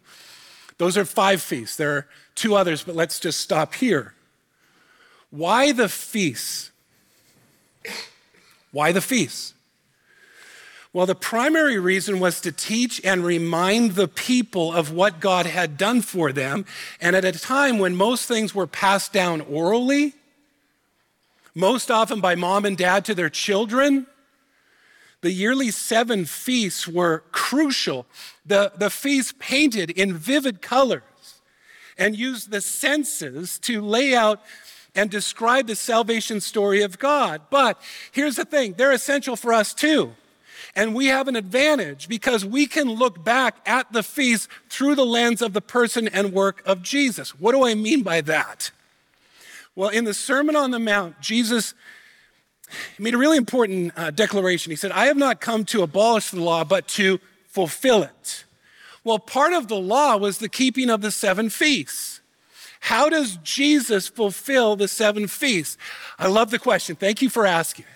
Those 0.78 0.96
are 0.96 1.04
five 1.04 1.42
feasts. 1.42 1.76
There 1.76 1.94
are 1.94 2.06
two 2.34 2.54
others, 2.54 2.84
but 2.84 2.94
let's 2.96 3.20
just 3.20 3.42
stop 3.42 3.74
here. 3.74 4.14
Why 5.28 5.72
the 5.72 5.90
feasts? 5.90 6.70
Why 8.74 8.90
the 8.90 9.00
feasts? 9.00 9.54
Well, 10.92 11.06
the 11.06 11.14
primary 11.14 11.78
reason 11.78 12.18
was 12.18 12.40
to 12.40 12.50
teach 12.50 13.00
and 13.04 13.24
remind 13.24 13.92
the 13.92 14.08
people 14.08 14.72
of 14.72 14.90
what 14.90 15.20
God 15.20 15.46
had 15.46 15.78
done 15.78 16.02
for 16.02 16.32
them. 16.32 16.66
And 17.00 17.14
at 17.14 17.24
a 17.24 17.30
time 17.32 17.78
when 17.78 17.94
most 17.94 18.26
things 18.26 18.52
were 18.52 18.66
passed 18.66 19.12
down 19.12 19.42
orally, 19.42 20.14
most 21.54 21.88
often 21.88 22.20
by 22.20 22.34
mom 22.34 22.64
and 22.64 22.76
dad 22.76 23.04
to 23.04 23.14
their 23.14 23.30
children, 23.30 24.08
the 25.20 25.30
yearly 25.30 25.70
seven 25.70 26.24
feasts 26.24 26.88
were 26.88 27.22
crucial. 27.30 28.06
The, 28.44 28.72
the 28.76 28.90
feasts 28.90 29.34
painted 29.38 29.90
in 29.90 30.14
vivid 30.14 30.60
colors 30.60 31.02
and 31.96 32.16
used 32.16 32.50
the 32.50 32.60
senses 32.60 33.56
to 33.60 33.80
lay 33.80 34.16
out 34.16 34.42
and 34.94 35.10
describe 35.10 35.66
the 35.66 35.76
salvation 35.76 36.40
story 36.40 36.82
of 36.82 36.98
God. 36.98 37.42
But 37.50 37.80
here's 38.12 38.36
the 38.36 38.44
thing 38.44 38.74
they're 38.74 38.92
essential 38.92 39.36
for 39.36 39.52
us 39.52 39.74
too. 39.74 40.14
And 40.76 40.94
we 40.94 41.06
have 41.06 41.28
an 41.28 41.36
advantage 41.36 42.08
because 42.08 42.44
we 42.44 42.66
can 42.66 42.88
look 42.90 43.22
back 43.22 43.56
at 43.64 43.92
the 43.92 44.02
feast 44.02 44.48
through 44.68 44.96
the 44.96 45.06
lens 45.06 45.40
of 45.40 45.52
the 45.52 45.60
person 45.60 46.08
and 46.08 46.32
work 46.32 46.62
of 46.66 46.82
Jesus. 46.82 47.38
What 47.38 47.52
do 47.52 47.64
I 47.64 47.74
mean 47.74 48.02
by 48.02 48.20
that? 48.22 48.72
Well, 49.76 49.90
in 49.90 50.04
the 50.04 50.14
Sermon 50.14 50.56
on 50.56 50.70
the 50.70 50.78
Mount, 50.78 51.20
Jesus 51.20 51.74
made 52.98 53.14
a 53.14 53.18
really 53.18 53.36
important 53.36 53.92
uh, 53.96 54.10
declaration. 54.10 54.70
He 54.70 54.76
said, 54.76 54.92
I 54.92 55.06
have 55.06 55.16
not 55.16 55.40
come 55.40 55.64
to 55.66 55.82
abolish 55.82 56.30
the 56.30 56.40
law, 56.40 56.64
but 56.64 56.88
to 56.88 57.20
fulfill 57.46 58.02
it. 58.02 58.44
Well, 59.04 59.18
part 59.18 59.52
of 59.52 59.68
the 59.68 59.76
law 59.76 60.16
was 60.16 60.38
the 60.38 60.48
keeping 60.48 60.90
of 60.90 61.02
the 61.02 61.10
seven 61.10 61.50
feasts. 61.50 62.13
How 62.84 63.08
does 63.08 63.38
Jesus 63.38 64.08
fulfill 64.08 64.76
the 64.76 64.88
seven 64.88 65.26
feasts? 65.26 65.78
I 66.18 66.28
love 66.28 66.50
the 66.50 66.58
question. 66.58 66.96
Thank 66.96 67.22
you 67.22 67.30
for 67.30 67.46
asking. 67.46 67.86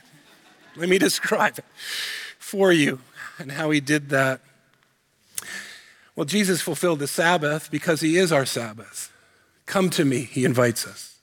Let 0.77 0.89
me 0.89 0.97
describe 1.09 1.59
it 1.59 1.67
for 2.39 2.73
you 2.73 3.01
and 3.39 3.53
how 3.53 3.69
he 3.69 3.81
did 3.81 4.09
that. 4.09 4.41
Well, 6.17 6.25
Jesus 6.25 6.63
fulfilled 6.63 7.01
the 7.01 7.07
Sabbath 7.07 7.71
because 7.71 8.01
he 8.01 8.17
is 8.17 8.33
our 8.33 8.47
Sabbath. 8.47 9.13
Come 9.67 9.91
to 9.91 10.07
me, 10.07 10.21
he 10.23 10.47
invites 10.47 10.87
us, 10.87 11.19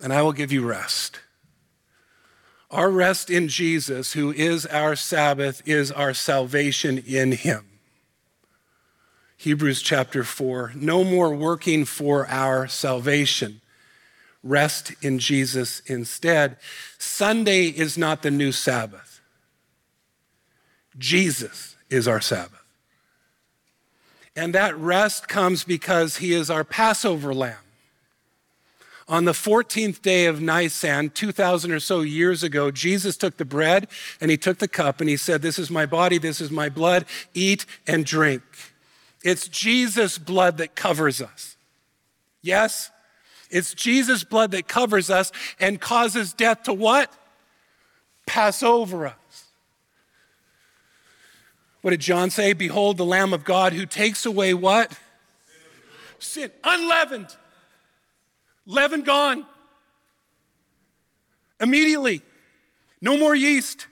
and 0.00 0.12
I 0.12 0.22
will 0.22 0.32
give 0.32 0.52
you 0.52 0.64
rest. 0.64 1.18
Our 2.70 2.88
rest 2.88 3.30
in 3.30 3.48
Jesus, 3.48 4.12
who 4.12 4.30
is 4.30 4.64
our 4.66 4.94
Sabbath, 4.94 5.60
is 5.66 5.90
our 5.90 6.14
salvation 6.14 6.98
in 6.98 7.32
him. 7.32 7.73
Hebrews 9.44 9.82
chapter 9.82 10.24
4. 10.24 10.72
No 10.74 11.04
more 11.04 11.34
working 11.34 11.84
for 11.84 12.26
our 12.28 12.66
salvation. 12.66 13.60
Rest 14.42 14.94
in 15.02 15.18
Jesus 15.18 15.80
instead. 15.84 16.56
Sunday 16.96 17.66
is 17.66 17.98
not 17.98 18.22
the 18.22 18.30
new 18.30 18.52
Sabbath. 18.52 19.20
Jesus 20.96 21.76
is 21.90 22.08
our 22.08 22.22
Sabbath. 22.22 22.64
And 24.34 24.54
that 24.54 24.74
rest 24.78 25.28
comes 25.28 25.62
because 25.62 26.16
he 26.16 26.32
is 26.32 26.48
our 26.48 26.64
Passover 26.64 27.34
lamb. 27.34 27.58
On 29.08 29.26
the 29.26 29.32
14th 29.32 30.00
day 30.00 30.24
of 30.24 30.40
Nisan, 30.40 31.10
2,000 31.10 31.70
or 31.70 31.80
so 31.80 32.00
years 32.00 32.42
ago, 32.42 32.70
Jesus 32.70 33.18
took 33.18 33.36
the 33.36 33.44
bread 33.44 33.88
and 34.22 34.30
he 34.30 34.38
took 34.38 34.56
the 34.56 34.68
cup 34.68 35.02
and 35.02 35.10
he 35.10 35.18
said, 35.18 35.42
This 35.42 35.58
is 35.58 35.70
my 35.70 35.84
body, 35.84 36.16
this 36.16 36.40
is 36.40 36.50
my 36.50 36.70
blood, 36.70 37.04
eat 37.34 37.66
and 37.86 38.06
drink. 38.06 38.42
It's 39.24 39.48
Jesus' 39.48 40.18
blood 40.18 40.58
that 40.58 40.76
covers 40.76 41.22
us. 41.22 41.56
Yes? 42.42 42.90
It's 43.50 43.72
Jesus' 43.72 44.22
blood 44.22 44.50
that 44.50 44.68
covers 44.68 45.08
us 45.08 45.32
and 45.58 45.80
causes 45.80 46.34
death 46.34 46.64
to 46.64 46.74
what? 46.74 47.10
Pass 48.26 48.62
over 48.62 49.06
us. 49.06 49.14
What 51.80 51.90
did 51.90 52.00
John 52.00 52.30
say? 52.30 52.52
Behold 52.52 52.98
the 52.98 53.04
Lamb 53.04 53.32
of 53.32 53.44
God 53.44 53.72
who 53.72 53.86
takes 53.86 54.26
away 54.26 54.52
what? 54.52 54.96
Sin. 56.18 56.50
Unleavened. 56.62 57.34
Leaven 58.66 59.02
gone. 59.02 59.46
Immediately. 61.60 62.22
No 63.00 63.16
more 63.16 63.34
yeast. 63.34 63.86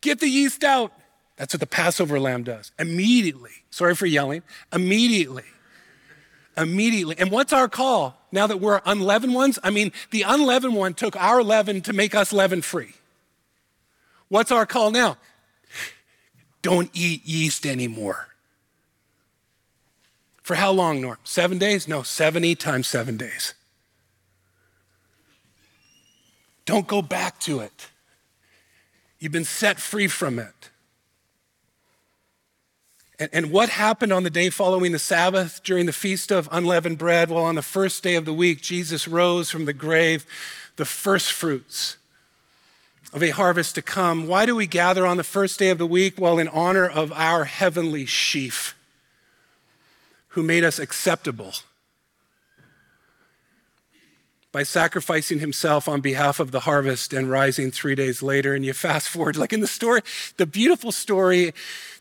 Get 0.00 0.18
the 0.18 0.28
yeast 0.28 0.64
out. 0.64 0.92
That's 1.36 1.52
what 1.52 1.60
the 1.60 1.66
Passover 1.66 2.20
lamb 2.20 2.44
does. 2.44 2.72
Immediately. 2.78 3.50
Sorry 3.70 3.94
for 3.94 4.06
yelling. 4.06 4.42
Immediately. 4.72 5.44
Immediately. 6.56 7.16
And 7.18 7.30
what's 7.30 7.52
our 7.52 7.68
call 7.68 8.20
now 8.30 8.46
that 8.46 8.60
we're 8.60 8.80
unleavened 8.86 9.34
ones? 9.34 9.58
I 9.62 9.70
mean, 9.70 9.90
the 10.10 10.22
unleavened 10.22 10.74
one 10.74 10.94
took 10.94 11.16
our 11.16 11.42
leaven 11.42 11.80
to 11.82 11.92
make 11.92 12.14
us 12.14 12.32
leaven 12.32 12.62
free. 12.62 12.94
What's 14.28 14.52
our 14.52 14.66
call 14.66 14.90
now? 14.90 15.16
Don't 16.62 16.90
eat 16.94 17.26
yeast 17.26 17.66
anymore. 17.66 18.28
For 20.42 20.54
how 20.54 20.70
long, 20.70 21.00
Norm? 21.00 21.18
Seven 21.24 21.58
days? 21.58 21.88
No, 21.88 22.02
70 22.02 22.54
times 22.54 22.86
seven 22.86 23.16
days. 23.16 23.54
Don't 26.64 26.86
go 26.86 27.02
back 27.02 27.40
to 27.40 27.60
it. 27.60 27.90
You've 29.18 29.32
been 29.32 29.44
set 29.44 29.80
free 29.80 30.06
from 30.06 30.38
it. 30.38 30.70
And, 33.32 33.50
what 33.50 33.68
happened 33.68 34.12
on 34.12 34.22
the 34.22 34.30
day 34.30 34.50
following 34.50 34.92
the 34.92 34.98
Sabbath 34.98 35.62
during 35.62 35.86
the 35.86 35.92
Feast 35.92 36.30
of 36.30 36.48
Unleavened 36.50 36.98
Bread? 36.98 37.30
Well, 37.30 37.44
on 37.44 37.54
the 37.54 37.62
first 37.62 38.02
day 38.02 38.16
of 38.16 38.24
the 38.24 38.34
week, 38.34 38.60
Jesus 38.60 39.06
rose 39.06 39.50
from 39.50 39.64
the 39.64 39.72
grave, 39.72 40.26
the 40.76 40.84
first 40.84 41.32
fruits 41.32 41.96
of 43.12 43.22
a 43.22 43.30
harvest 43.30 43.76
to 43.76 43.82
come. 43.82 44.26
Why 44.26 44.44
do 44.44 44.56
we 44.56 44.66
gather 44.66 45.06
on 45.06 45.16
the 45.16 45.24
first 45.24 45.58
day 45.58 45.70
of 45.70 45.78
the 45.78 45.86
week? 45.86 46.18
Well, 46.18 46.38
in 46.38 46.48
honor 46.48 46.88
of 46.88 47.12
our 47.12 47.44
heavenly 47.44 48.06
sheaf 48.06 48.74
who 50.28 50.42
made 50.42 50.64
us 50.64 50.78
acceptable 50.78 51.52
by 54.54 54.62
sacrificing 54.62 55.40
himself 55.40 55.88
on 55.88 56.00
behalf 56.00 56.38
of 56.38 56.52
the 56.52 56.60
harvest 56.60 57.12
and 57.12 57.28
rising 57.28 57.72
three 57.72 57.96
days 57.96 58.22
later. 58.22 58.54
And 58.54 58.64
you 58.64 58.72
fast 58.72 59.08
forward, 59.08 59.36
like 59.36 59.52
in 59.52 59.58
the 59.58 59.66
story, 59.66 60.00
the 60.36 60.46
beautiful 60.46 60.92
story, 60.92 61.52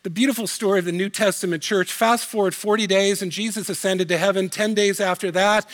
the 0.03 0.11
beautiful 0.11 0.45
story 0.45 0.77
of 0.77 0.85
the 0.85 0.91
New 0.91 1.09
Testament 1.09 1.63
church. 1.63 1.91
Fast 1.91 2.25
forward 2.25 2.53
40 2.53 2.85
days, 2.85 3.23
and 3.23 3.31
Jesus 3.31 3.69
ascended 3.69 4.07
to 4.09 4.19
heaven. 4.19 4.49
10 4.49 4.75
days 4.75 4.99
after 4.99 5.31
that, 5.31 5.67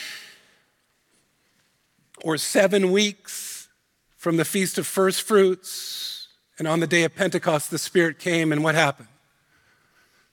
or 2.24 2.38
seven 2.38 2.90
weeks 2.90 3.68
from 4.16 4.38
the 4.38 4.44
Feast 4.46 4.78
of 4.78 4.86
First 4.86 5.20
Fruits, 5.20 6.28
and 6.58 6.66
on 6.66 6.80
the 6.80 6.86
day 6.86 7.04
of 7.04 7.14
Pentecost, 7.14 7.70
the 7.70 7.76
Spirit 7.76 8.18
came, 8.18 8.52
and 8.52 8.64
what 8.64 8.74
happened? 8.74 9.08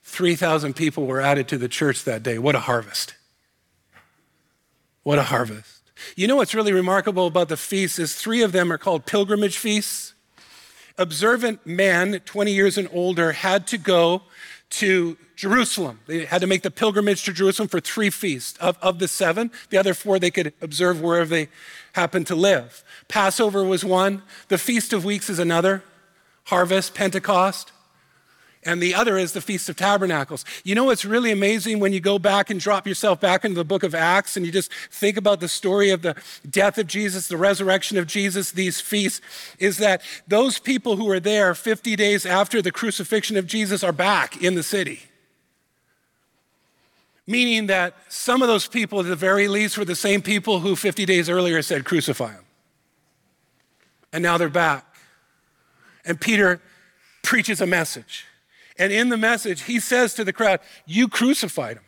3,000 0.04 0.74
people 0.74 1.04
were 1.04 1.20
added 1.20 1.46
to 1.48 1.58
the 1.58 1.68
church 1.68 2.04
that 2.04 2.22
day. 2.22 2.38
What 2.38 2.54
a 2.54 2.60
harvest! 2.60 3.16
What 5.02 5.18
a 5.18 5.24
harvest. 5.24 5.77
You 6.16 6.26
know 6.26 6.36
what's 6.36 6.54
really 6.54 6.72
remarkable 6.72 7.26
about 7.26 7.48
the 7.48 7.56
feasts 7.56 7.98
is 7.98 8.14
three 8.14 8.42
of 8.42 8.52
them 8.52 8.72
are 8.72 8.78
called 8.78 9.06
pilgrimage 9.06 9.58
feasts. 9.58 10.14
Observant 10.96 11.64
men, 11.66 12.20
20 12.24 12.52
years 12.52 12.76
and 12.76 12.88
older, 12.92 13.32
had 13.32 13.66
to 13.68 13.78
go 13.78 14.22
to 14.70 15.16
Jerusalem. 15.36 16.00
They 16.06 16.24
had 16.24 16.40
to 16.40 16.46
make 16.46 16.62
the 16.62 16.70
pilgrimage 16.70 17.22
to 17.24 17.32
Jerusalem 17.32 17.68
for 17.68 17.80
three 17.80 18.10
feasts. 18.10 18.58
Of, 18.58 18.76
of 18.82 18.98
the 18.98 19.08
seven, 19.08 19.50
the 19.70 19.78
other 19.78 19.94
four 19.94 20.18
they 20.18 20.30
could 20.30 20.52
observe 20.60 21.00
wherever 21.00 21.30
they 21.30 21.48
happened 21.92 22.26
to 22.26 22.34
live. 22.34 22.82
Passover 23.06 23.64
was 23.64 23.84
one, 23.84 24.22
the 24.48 24.58
Feast 24.58 24.92
of 24.92 25.04
Weeks 25.04 25.30
is 25.30 25.38
another, 25.38 25.84
harvest, 26.44 26.94
Pentecost. 26.94 27.72
And 28.68 28.82
the 28.82 28.94
other 28.94 29.16
is 29.16 29.32
the 29.32 29.40
Feast 29.40 29.70
of 29.70 29.76
Tabernacles. 29.76 30.44
You 30.62 30.74
know 30.74 30.84
what's 30.84 31.06
really 31.06 31.32
amazing 31.32 31.80
when 31.80 31.94
you 31.94 32.00
go 32.00 32.18
back 32.18 32.50
and 32.50 32.60
drop 32.60 32.86
yourself 32.86 33.18
back 33.18 33.42
into 33.46 33.54
the 33.54 33.64
book 33.64 33.82
of 33.82 33.94
Acts 33.94 34.36
and 34.36 34.44
you 34.44 34.52
just 34.52 34.70
think 34.90 35.16
about 35.16 35.40
the 35.40 35.48
story 35.48 35.88
of 35.88 36.02
the 36.02 36.14
death 36.50 36.76
of 36.76 36.86
Jesus, 36.86 37.28
the 37.28 37.38
resurrection 37.38 37.96
of 37.96 38.06
Jesus, 38.06 38.52
these 38.52 38.78
feasts, 38.78 39.22
is 39.58 39.78
that 39.78 40.02
those 40.26 40.58
people 40.58 40.96
who 40.96 41.06
were 41.06 41.18
there 41.18 41.54
50 41.54 41.96
days 41.96 42.26
after 42.26 42.60
the 42.60 42.70
crucifixion 42.70 43.38
of 43.38 43.46
Jesus 43.46 43.82
are 43.82 43.90
back 43.90 44.42
in 44.42 44.54
the 44.54 44.62
city. 44.62 45.00
Meaning 47.26 47.68
that 47.68 47.94
some 48.10 48.42
of 48.42 48.48
those 48.48 48.68
people, 48.68 49.00
at 49.00 49.06
the 49.06 49.16
very 49.16 49.48
least, 49.48 49.78
were 49.78 49.86
the 49.86 49.96
same 49.96 50.20
people 50.20 50.60
who 50.60 50.76
50 50.76 51.06
days 51.06 51.30
earlier 51.30 51.62
said, 51.62 51.86
Crucify 51.86 52.32
him. 52.32 52.44
And 54.12 54.22
now 54.22 54.36
they're 54.36 54.50
back. 54.50 54.84
And 56.04 56.20
Peter 56.20 56.60
preaches 57.22 57.62
a 57.62 57.66
message. 57.66 58.26
And 58.78 58.92
in 58.92 59.08
the 59.08 59.16
message, 59.16 59.62
he 59.62 59.80
says 59.80 60.14
to 60.14 60.24
the 60.24 60.32
crowd, 60.32 60.60
You 60.86 61.08
crucified 61.08 61.78
him. 61.78 61.84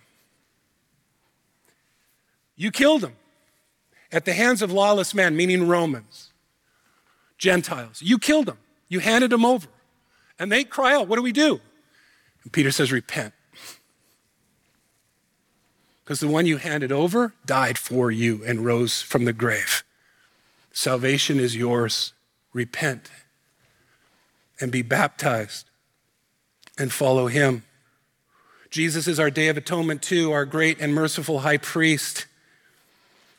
You 2.56 2.70
killed 2.70 3.04
him 3.04 3.14
at 4.12 4.24
the 4.24 4.32
hands 4.32 4.60
of 4.60 4.72
lawless 4.72 5.14
men, 5.14 5.36
meaning 5.36 5.68
Romans, 5.68 6.32
Gentiles. 7.38 8.02
You 8.02 8.18
killed 8.18 8.48
him. 8.48 8.58
You 8.88 8.98
handed 8.98 9.32
him 9.32 9.44
over. 9.44 9.68
And 10.38 10.50
they 10.50 10.64
cry 10.64 10.94
out, 10.94 11.06
What 11.06 11.16
do 11.16 11.22
we 11.22 11.32
do? 11.32 11.60
And 12.42 12.52
Peter 12.52 12.72
says, 12.72 12.90
Repent. 12.90 13.34
Because 16.04 16.18
the 16.18 16.28
one 16.28 16.44
you 16.44 16.56
handed 16.56 16.90
over 16.90 17.34
died 17.46 17.78
for 17.78 18.10
you 18.10 18.42
and 18.44 18.64
rose 18.64 19.00
from 19.00 19.26
the 19.26 19.32
grave. 19.32 19.84
Salvation 20.72 21.38
is 21.38 21.56
yours. 21.56 22.14
Repent 22.52 23.12
and 24.60 24.72
be 24.72 24.82
baptized 24.82 25.69
and 26.80 26.90
follow 26.90 27.26
him. 27.26 27.62
Jesus 28.70 29.06
is 29.06 29.20
our 29.20 29.30
day 29.30 29.48
of 29.48 29.58
atonement, 29.58 30.00
too, 30.00 30.32
our 30.32 30.46
great 30.46 30.80
and 30.80 30.94
merciful 30.94 31.40
high 31.40 31.58
priest 31.58 32.26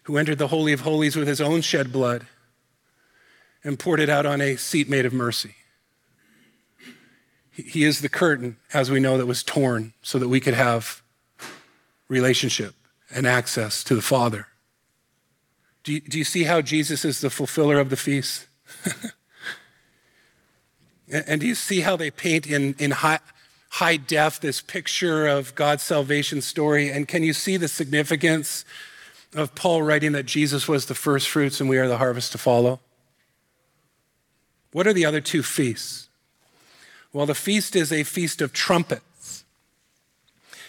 who 0.03 0.17
entered 0.17 0.37
the 0.37 0.49
Holy 0.49 0.73
of 0.73 0.81
Holies 0.81 1.15
with 1.15 1.27
his 1.27 1.41
own 1.41 1.61
shed 1.61 1.91
blood 1.91 2.27
and 3.63 3.79
poured 3.79 3.99
it 3.99 4.09
out 4.09 4.27
on 4.27 4.41
a 4.41 4.57
seat 4.57 4.87
made 4.87 5.05
of 5.05 5.13
mercy. 5.13 5.55
He 7.51 7.83
is 7.83 8.01
the 8.01 8.09
curtain, 8.09 8.57
as 8.73 8.91
we 8.91 8.99
know, 8.99 9.17
that 9.17 9.25
was 9.25 9.43
torn 9.43 9.93
so 10.03 10.19
that 10.19 10.29
we 10.29 10.39
could 10.39 10.53
have 10.53 11.01
relationship 12.07 12.75
and 13.13 13.25
access 13.25 13.83
to 13.85 13.95
the 13.95 14.01
Father. 14.01 14.47
Do 15.83 15.93
you, 15.93 16.01
do 16.01 16.19
you 16.19 16.23
see 16.23 16.43
how 16.43 16.61
Jesus 16.61 17.03
is 17.03 17.21
the 17.21 17.29
fulfiller 17.31 17.79
of 17.79 17.89
the 17.89 17.97
feast? 17.97 18.47
And 21.12 21.41
do 21.41 21.47
you 21.47 21.55
see 21.55 21.82
how 21.82 21.97
they 21.97 22.09
paint 22.09 22.47
in, 22.47 22.74
in 22.80 22.91
high, 22.91 23.20
high 23.70 23.97
def 23.97 24.39
this 24.39 24.62
picture 24.62 25.28
of 25.28 25.53
God's 25.55 25.84
salvation 25.84 26.41
story? 26.41 26.89
And 26.89 27.07
can 27.07 27.22
you 27.24 27.34
see 27.34 27.57
the 27.57 27.68
significance 27.68 28.64
of 29.36 29.53
Paul 29.53 29.82
writing 29.82 30.14
that 30.14 30.26
Jesus 30.26 30.68
was 30.68 30.86
the 30.86 30.95
first 30.95 31.30
fruits 31.30 31.59
and 31.59 31.70
we 31.70 31.78
are 31.78 31.88
the 31.88 31.97
harvest 31.97 32.32
to 32.32 32.38
follow? 32.38 32.80
What 34.72 34.88
are 34.88 34.93
the 34.93 35.05
other 35.05 35.20
two 35.20 35.43
feasts? 35.43 36.07
Well, 37.12 37.26
the 37.26 37.36
feast 37.36 37.76
is 37.76 37.91
a 37.91 38.03
feast 38.03 38.41
of 38.41 38.53
trumpets. 38.53 39.43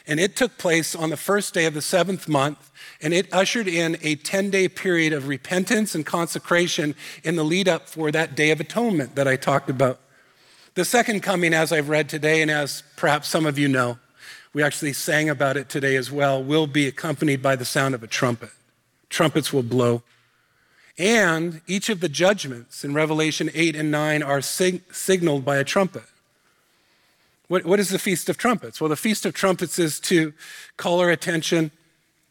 And 0.09 0.19
it 0.19 0.35
took 0.35 0.59
place 0.59 0.97
on 0.97 1.11
the 1.11 1.17
first 1.17 1.55
day 1.55 1.67
of 1.67 1.75
the 1.75 1.83
seventh 1.83 2.29
month, 2.29 2.73
and 3.01 3.15
it 3.15 3.33
ushered 3.33 3.69
in 3.69 3.97
a 4.03 4.17
10 4.17 4.51
day 4.51 4.69
period 4.69 5.13
of 5.13 5.29
repentance 5.29 5.95
and 5.95 6.05
consecration 6.05 6.97
in 7.23 7.37
the 7.37 7.45
lead 7.45 7.69
up 7.69 7.89
for 7.89 8.11
that 8.11 8.35
day 8.35 8.51
of 8.51 8.59
atonement 8.59 9.15
that 9.15 9.29
I 9.29 9.37
talked 9.37 9.71
about. 9.71 10.01
The 10.75 10.85
second 10.87 11.21
coming, 11.21 11.53
as 11.53 11.71
I've 11.71 11.91
read 11.91 12.09
today, 12.09 12.41
and 12.41 12.51
as 12.51 12.83
perhaps 12.97 13.29
some 13.29 13.45
of 13.45 13.59
you 13.59 13.69
know, 13.69 13.99
we 14.55 14.63
actually 14.63 14.95
sang 14.95 15.29
about 15.29 15.59
it 15.59 15.69
today 15.69 15.97
as 15.97 16.11
well, 16.11 16.43
will 16.43 16.67
be 16.67 16.87
accompanied 16.87 17.43
by 17.43 17.57
the 17.57 17.67
sound 17.67 17.95
of 17.95 18.03
a 18.03 18.07
trumpet. 18.07 18.51
Trumpets 19.11 19.53
will 19.53 19.63
blow. 19.63 20.03
And 20.97 21.61
each 21.67 21.91
of 21.91 22.01
the 22.01 22.09
judgments 22.09 22.85
in 22.85 22.95
Revelation 22.95 23.51
8 23.53 23.77
and 23.77 23.91
9 23.91 24.23
are 24.23 24.41
sig- 24.41 24.83
signaled 24.95 25.45
by 25.45 25.59
a 25.59 25.65
trumpet. 25.65 26.05
What, 27.49 27.67
what 27.67 27.79
is 27.79 27.91
the 27.91 27.99
Feast 27.99 28.31
of 28.31 28.39
Trumpets? 28.39 28.81
Well, 28.81 28.89
the 28.89 28.97
Feast 28.97 29.27
of 29.27 29.35
Trumpets 29.35 29.79
is 29.79 30.01
to 30.01 30.33
call 30.79 31.01
our 31.01 31.11
attention, 31.11 31.71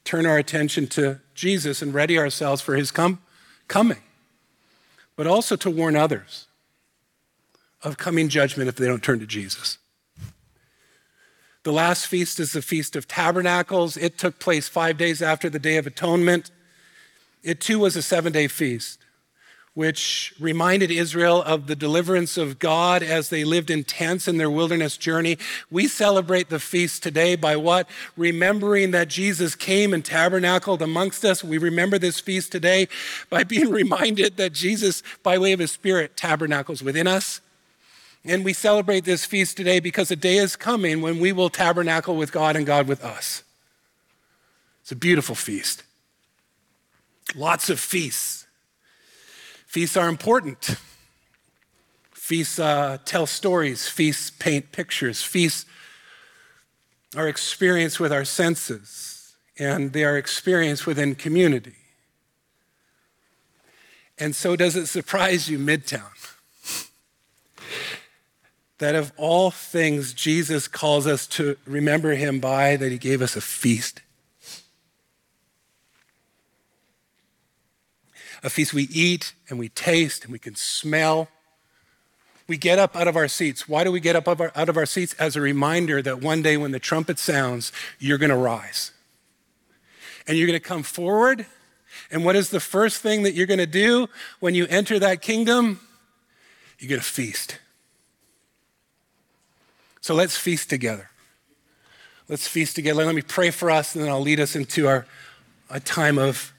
turn 0.03 0.25
our 0.25 0.39
attention 0.39 0.87
to 0.87 1.19
Jesus, 1.35 1.83
and 1.83 1.93
ready 1.93 2.17
ourselves 2.17 2.59
for 2.59 2.75
his 2.75 2.89
com- 2.89 3.21
coming, 3.67 4.01
but 5.15 5.27
also 5.27 5.55
to 5.57 5.69
warn 5.69 5.95
others 5.95 6.47
of 7.83 7.97
coming 7.97 8.29
judgment 8.29 8.69
if 8.69 8.75
they 8.75 8.87
don't 8.87 9.03
turn 9.03 9.19
to 9.19 9.25
Jesus. 9.25 9.77
The 11.63 11.71
last 11.71 12.07
feast 12.07 12.39
is 12.39 12.53
the 12.53 12.61
Feast 12.61 12.95
of 12.95 13.07
Tabernacles. 13.07 13.95
It 13.95 14.17
took 14.17 14.39
place 14.39 14.67
five 14.67 14.97
days 14.97 15.21
after 15.21 15.47
the 15.47 15.59
Day 15.59 15.77
of 15.77 15.85
Atonement. 15.85 16.49
It 17.43 17.61
too 17.61 17.77
was 17.77 17.95
a 17.95 18.01
seven 18.01 18.33
day 18.33 18.47
feast, 18.47 18.99
which 19.75 20.33
reminded 20.39 20.89
Israel 20.89 21.43
of 21.43 21.67
the 21.67 21.75
deliverance 21.75 22.35
of 22.35 22.57
God 22.57 23.03
as 23.03 23.29
they 23.29 23.43
lived 23.43 23.69
in 23.69 23.83
tents 23.83 24.27
in 24.27 24.37
their 24.37 24.49
wilderness 24.49 24.97
journey. 24.97 25.37
We 25.69 25.87
celebrate 25.87 26.49
the 26.49 26.59
feast 26.59 27.03
today 27.03 27.35
by 27.35 27.55
what? 27.57 27.87
Remembering 28.17 28.89
that 28.91 29.07
Jesus 29.07 29.53
came 29.53 29.93
and 29.93 30.03
tabernacled 30.03 30.81
amongst 30.81 31.23
us. 31.23 31.43
We 31.43 31.59
remember 31.59 31.99
this 31.99 32.19
feast 32.19 32.51
today 32.51 32.87
by 33.29 33.43
being 33.43 33.69
reminded 33.71 34.37
that 34.37 34.53
Jesus, 34.53 35.03
by 35.21 35.37
way 35.37 35.51
of 35.51 35.59
his 35.59 35.71
Spirit, 35.71 36.17
tabernacles 36.17 36.81
within 36.81 37.05
us 37.05 37.39
and 38.23 38.45
we 38.45 38.53
celebrate 38.53 39.05
this 39.05 39.25
feast 39.25 39.57
today 39.57 39.79
because 39.79 40.11
a 40.11 40.15
day 40.15 40.37
is 40.37 40.55
coming 40.55 41.01
when 41.01 41.19
we 41.19 41.31
will 41.31 41.49
tabernacle 41.49 42.15
with 42.15 42.31
God 42.31 42.55
and 42.55 42.65
God 42.65 42.87
with 42.87 43.03
us. 43.03 43.43
It's 44.81 44.91
a 44.91 44.95
beautiful 44.95 45.35
feast. 45.35 45.83
Lots 47.35 47.69
of 47.69 47.79
feasts. 47.79 48.45
Feasts 49.65 49.97
are 49.97 50.09
important. 50.09 50.75
Feasts 52.13 52.59
uh, 52.59 52.97
tell 53.05 53.25
stories, 53.25 53.87
feasts 53.87 54.29
paint 54.29 54.71
pictures, 54.71 55.21
feasts 55.21 55.65
are 57.15 57.27
experienced 57.27 57.99
with 57.99 58.13
our 58.13 58.23
senses, 58.23 59.35
and 59.59 59.91
they 59.91 60.03
are 60.03 60.17
experienced 60.17 60.87
within 60.87 61.15
community. 61.15 61.75
And 64.17 64.35
so, 64.35 64.55
does 64.55 64.75
it 64.75 64.85
surprise 64.85 65.49
you, 65.49 65.57
Midtown? 65.57 66.37
That 68.81 68.95
of 68.95 69.13
all 69.15 69.51
things 69.51 70.11
Jesus 70.11 70.67
calls 70.67 71.05
us 71.05 71.27
to 71.27 71.55
remember 71.67 72.15
him 72.15 72.39
by, 72.39 72.75
that 72.77 72.91
he 72.91 72.97
gave 72.97 73.21
us 73.21 73.35
a 73.35 73.41
feast. 73.41 74.01
A 78.43 78.49
feast 78.49 78.73
we 78.73 78.87
eat 78.91 79.33
and 79.49 79.59
we 79.59 79.69
taste 79.69 80.23
and 80.23 80.33
we 80.33 80.39
can 80.39 80.55
smell. 80.55 81.27
We 82.47 82.57
get 82.57 82.79
up 82.79 82.95
out 82.95 83.07
of 83.07 83.15
our 83.15 83.27
seats. 83.27 83.69
Why 83.69 83.83
do 83.83 83.91
we 83.91 83.99
get 83.99 84.15
up 84.15 84.27
out 84.27 84.67
of 84.67 84.77
our 84.77 84.87
seats? 84.87 85.13
As 85.19 85.35
a 85.35 85.41
reminder 85.41 86.01
that 86.01 86.19
one 86.19 86.41
day 86.41 86.57
when 86.57 86.71
the 86.71 86.79
trumpet 86.79 87.19
sounds, 87.19 87.71
you're 87.99 88.17
going 88.17 88.31
to 88.31 88.35
rise. 88.35 88.93
And 90.25 90.39
you're 90.39 90.47
going 90.47 90.59
to 90.59 90.67
come 90.67 90.81
forward. 90.81 91.45
And 92.09 92.25
what 92.25 92.35
is 92.35 92.49
the 92.49 92.59
first 92.59 93.03
thing 93.03 93.21
that 93.23 93.35
you're 93.35 93.45
going 93.45 93.59
to 93.59 93.67
do 93.67 94.07
when 94.39 94.55
you 94.55 94.65
enter 94.71 94.97
that 94.97 95.21
kingdom? 95.21 95.81
You're 96.79 96.89
going 96.89 97.01
to 97.01 97.05
feast. 97.05 97.59
So 100.01 100.15
let's 100.15 100.35
feast 100.35 100.69
together. 100.69 101.09
Let's 102.27 102.47
feast 102.47 102.75
together. 102.75 103.05
Let 103.05 103.15
me 103.15 103.21
pray 103.21 103.51
for 103.51 103.69
us, 103.69 103.93
and 103.93 104.03
then 104.03 104.11
I'll 104.11 104.21
lead 104.21 104.39
us 104.39 104.55
into 104.55 104.87
our 104.87 105.05
a 105.69 105.79
time 105.79 106.17
of, 106.17 106.51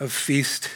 of 0.00 0.12
feast. 0.12 0.70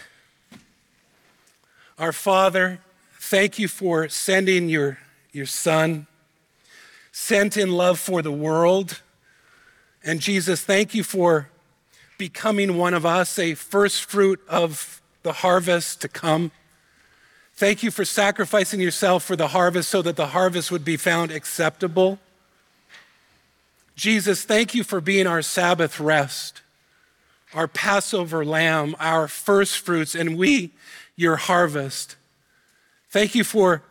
Our 1.98 2.12
Father, 2.12 2.80
thank 3.18 3.58
you 3.58 3.68
for 3.68 4.08
sending 4.08 4.68
your, 4.68 4.98
your 5.32 5.46
Son, 5.46 6.06
sent 7.10 7.56
in 7.56 7.72
love 7.72 7.98
for 7.98 8.20
the 8.20 8.30
world. 8.30 9.00
And 10.04 10.20
Jesus, 10.20 10.62
thank 10.62 10.94
you 10.94 11.02
for 11.02 11.48
becoming 12.18 12.76
one 12.76 12.92
of 12.92 13.06
us, 13.06 13.38
a 13.38 13.54
first 13.54 14.04
fruit 14.04 14.40
of 14.46 15.00
the 15.22 15.32
harvest 15.32 16.02
to 16.02 16.08
come. 16.08 16.50
Thank 17.56 17.82
you 17.82 17.90
for 17.90 18.04
sacrificing 18.04 18.80
yourself 18.80 19.24
for 19.24 19.34
the 19.34 19.48
harvest 19.48 19.88
so 19.88 20.02
that 20.02 20.16
the 20.16 20.28
harvest 20.28 20.70
would 20.70 20.84
be 20.84 20.98
found 20.98 21.30
acceptable. 21.30 22.18
Jesus, 23.94 24.44
thank 24.44 24.74
you 24.74 24.84
for 24.84 25.00
being 25.00 25.26
our 25.26 25.40
Sabbath 25.40 25.98
rest, 25.98 26.60
our 27.54 27.66
Passover 27.66 28.44
lamb, 28.44 28.94
our 29.00 29.26
first 29.26 29.78
fruits, 29.78 30.14
and 30.14 30.36
we, 30.36 30.72
your 31.16 31.36
harvest. 31.36 32.16
Thank 33.08 33.34
you 33.34 33.42
for 33.42 33.82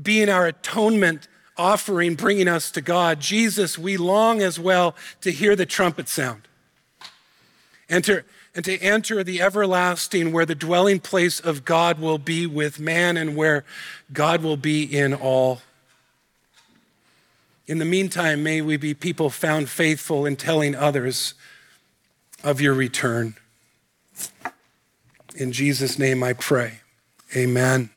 being 0.00 0.28
our 0.28 0.46
atonement 0.46 1.26
offering, 1.56 2.16
bringing 2.16 2.48
us 2.48 2.70
to 2.72 2.82
God. 2.82 3.20
Jesus, 3.20 3.78
we 3.78 3.96
long 3.96 4.42
as 4.42 4.60
well 4.60 4.94
to 5.22 5.32
hear 5.32 5.56
the 5.56 5.64
trumpet 5.64 6.10
sound 6.10 6.42
and 7.88 8.04
to 8.04 8.22
and 8.54 8.64
to 8.64 8.78
enter 8.78 9.24
the 9.24 9.40
everlasting 9.40 10.32
where 10.32 10.46
the 10.46 10.54
dwelling 10.54 11.00
place 11.00 11.40
of 11.40 11.64
God 11.64 11.98
will 11.98 12.18
be 12.18 12.46
with 12.46 12.78
man 12.78 13.16
and 13.16 13.34
where 13.36 13.64
God 14.12 14.42
will 14.42 14.56
be 14.56 14.84
in 14.84 15.12
all. 15.12 15.60
In 17.66 17.78
the 17.78 17.84
meantime, 17.84 18.42
may 18.42 18.60
we 18.60 18.76
be 18.76 18.94
people 18.94 19.30
found 19.30 19.68
faithful 19.68 20.26
in 20.26 20.36
telling 20.36 20.74
others 20.74 21.34
of 22.44 22.60
your 22.60 22.74
return. 22.74 23.34
In 25.34 25.50
Jesus' 25.50 25.98
name 25.98 26.22
I 26.22 26.34
pray. 26.34 26.80
Amen. 27.34 27.90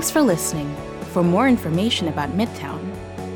Thanks 0.00 0.10
for 0.10 0.22
listening. 0.22 0.74
For 1.12 1.22
more 1.22 1.46
information 1.46 2.08
about 2.08 2.30
Midtown, 2.30 2.80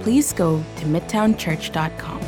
please 0.02 0.32
go 0.32 0.64
to 0.76 0.86
midtownchurch.com. 0.86 2.23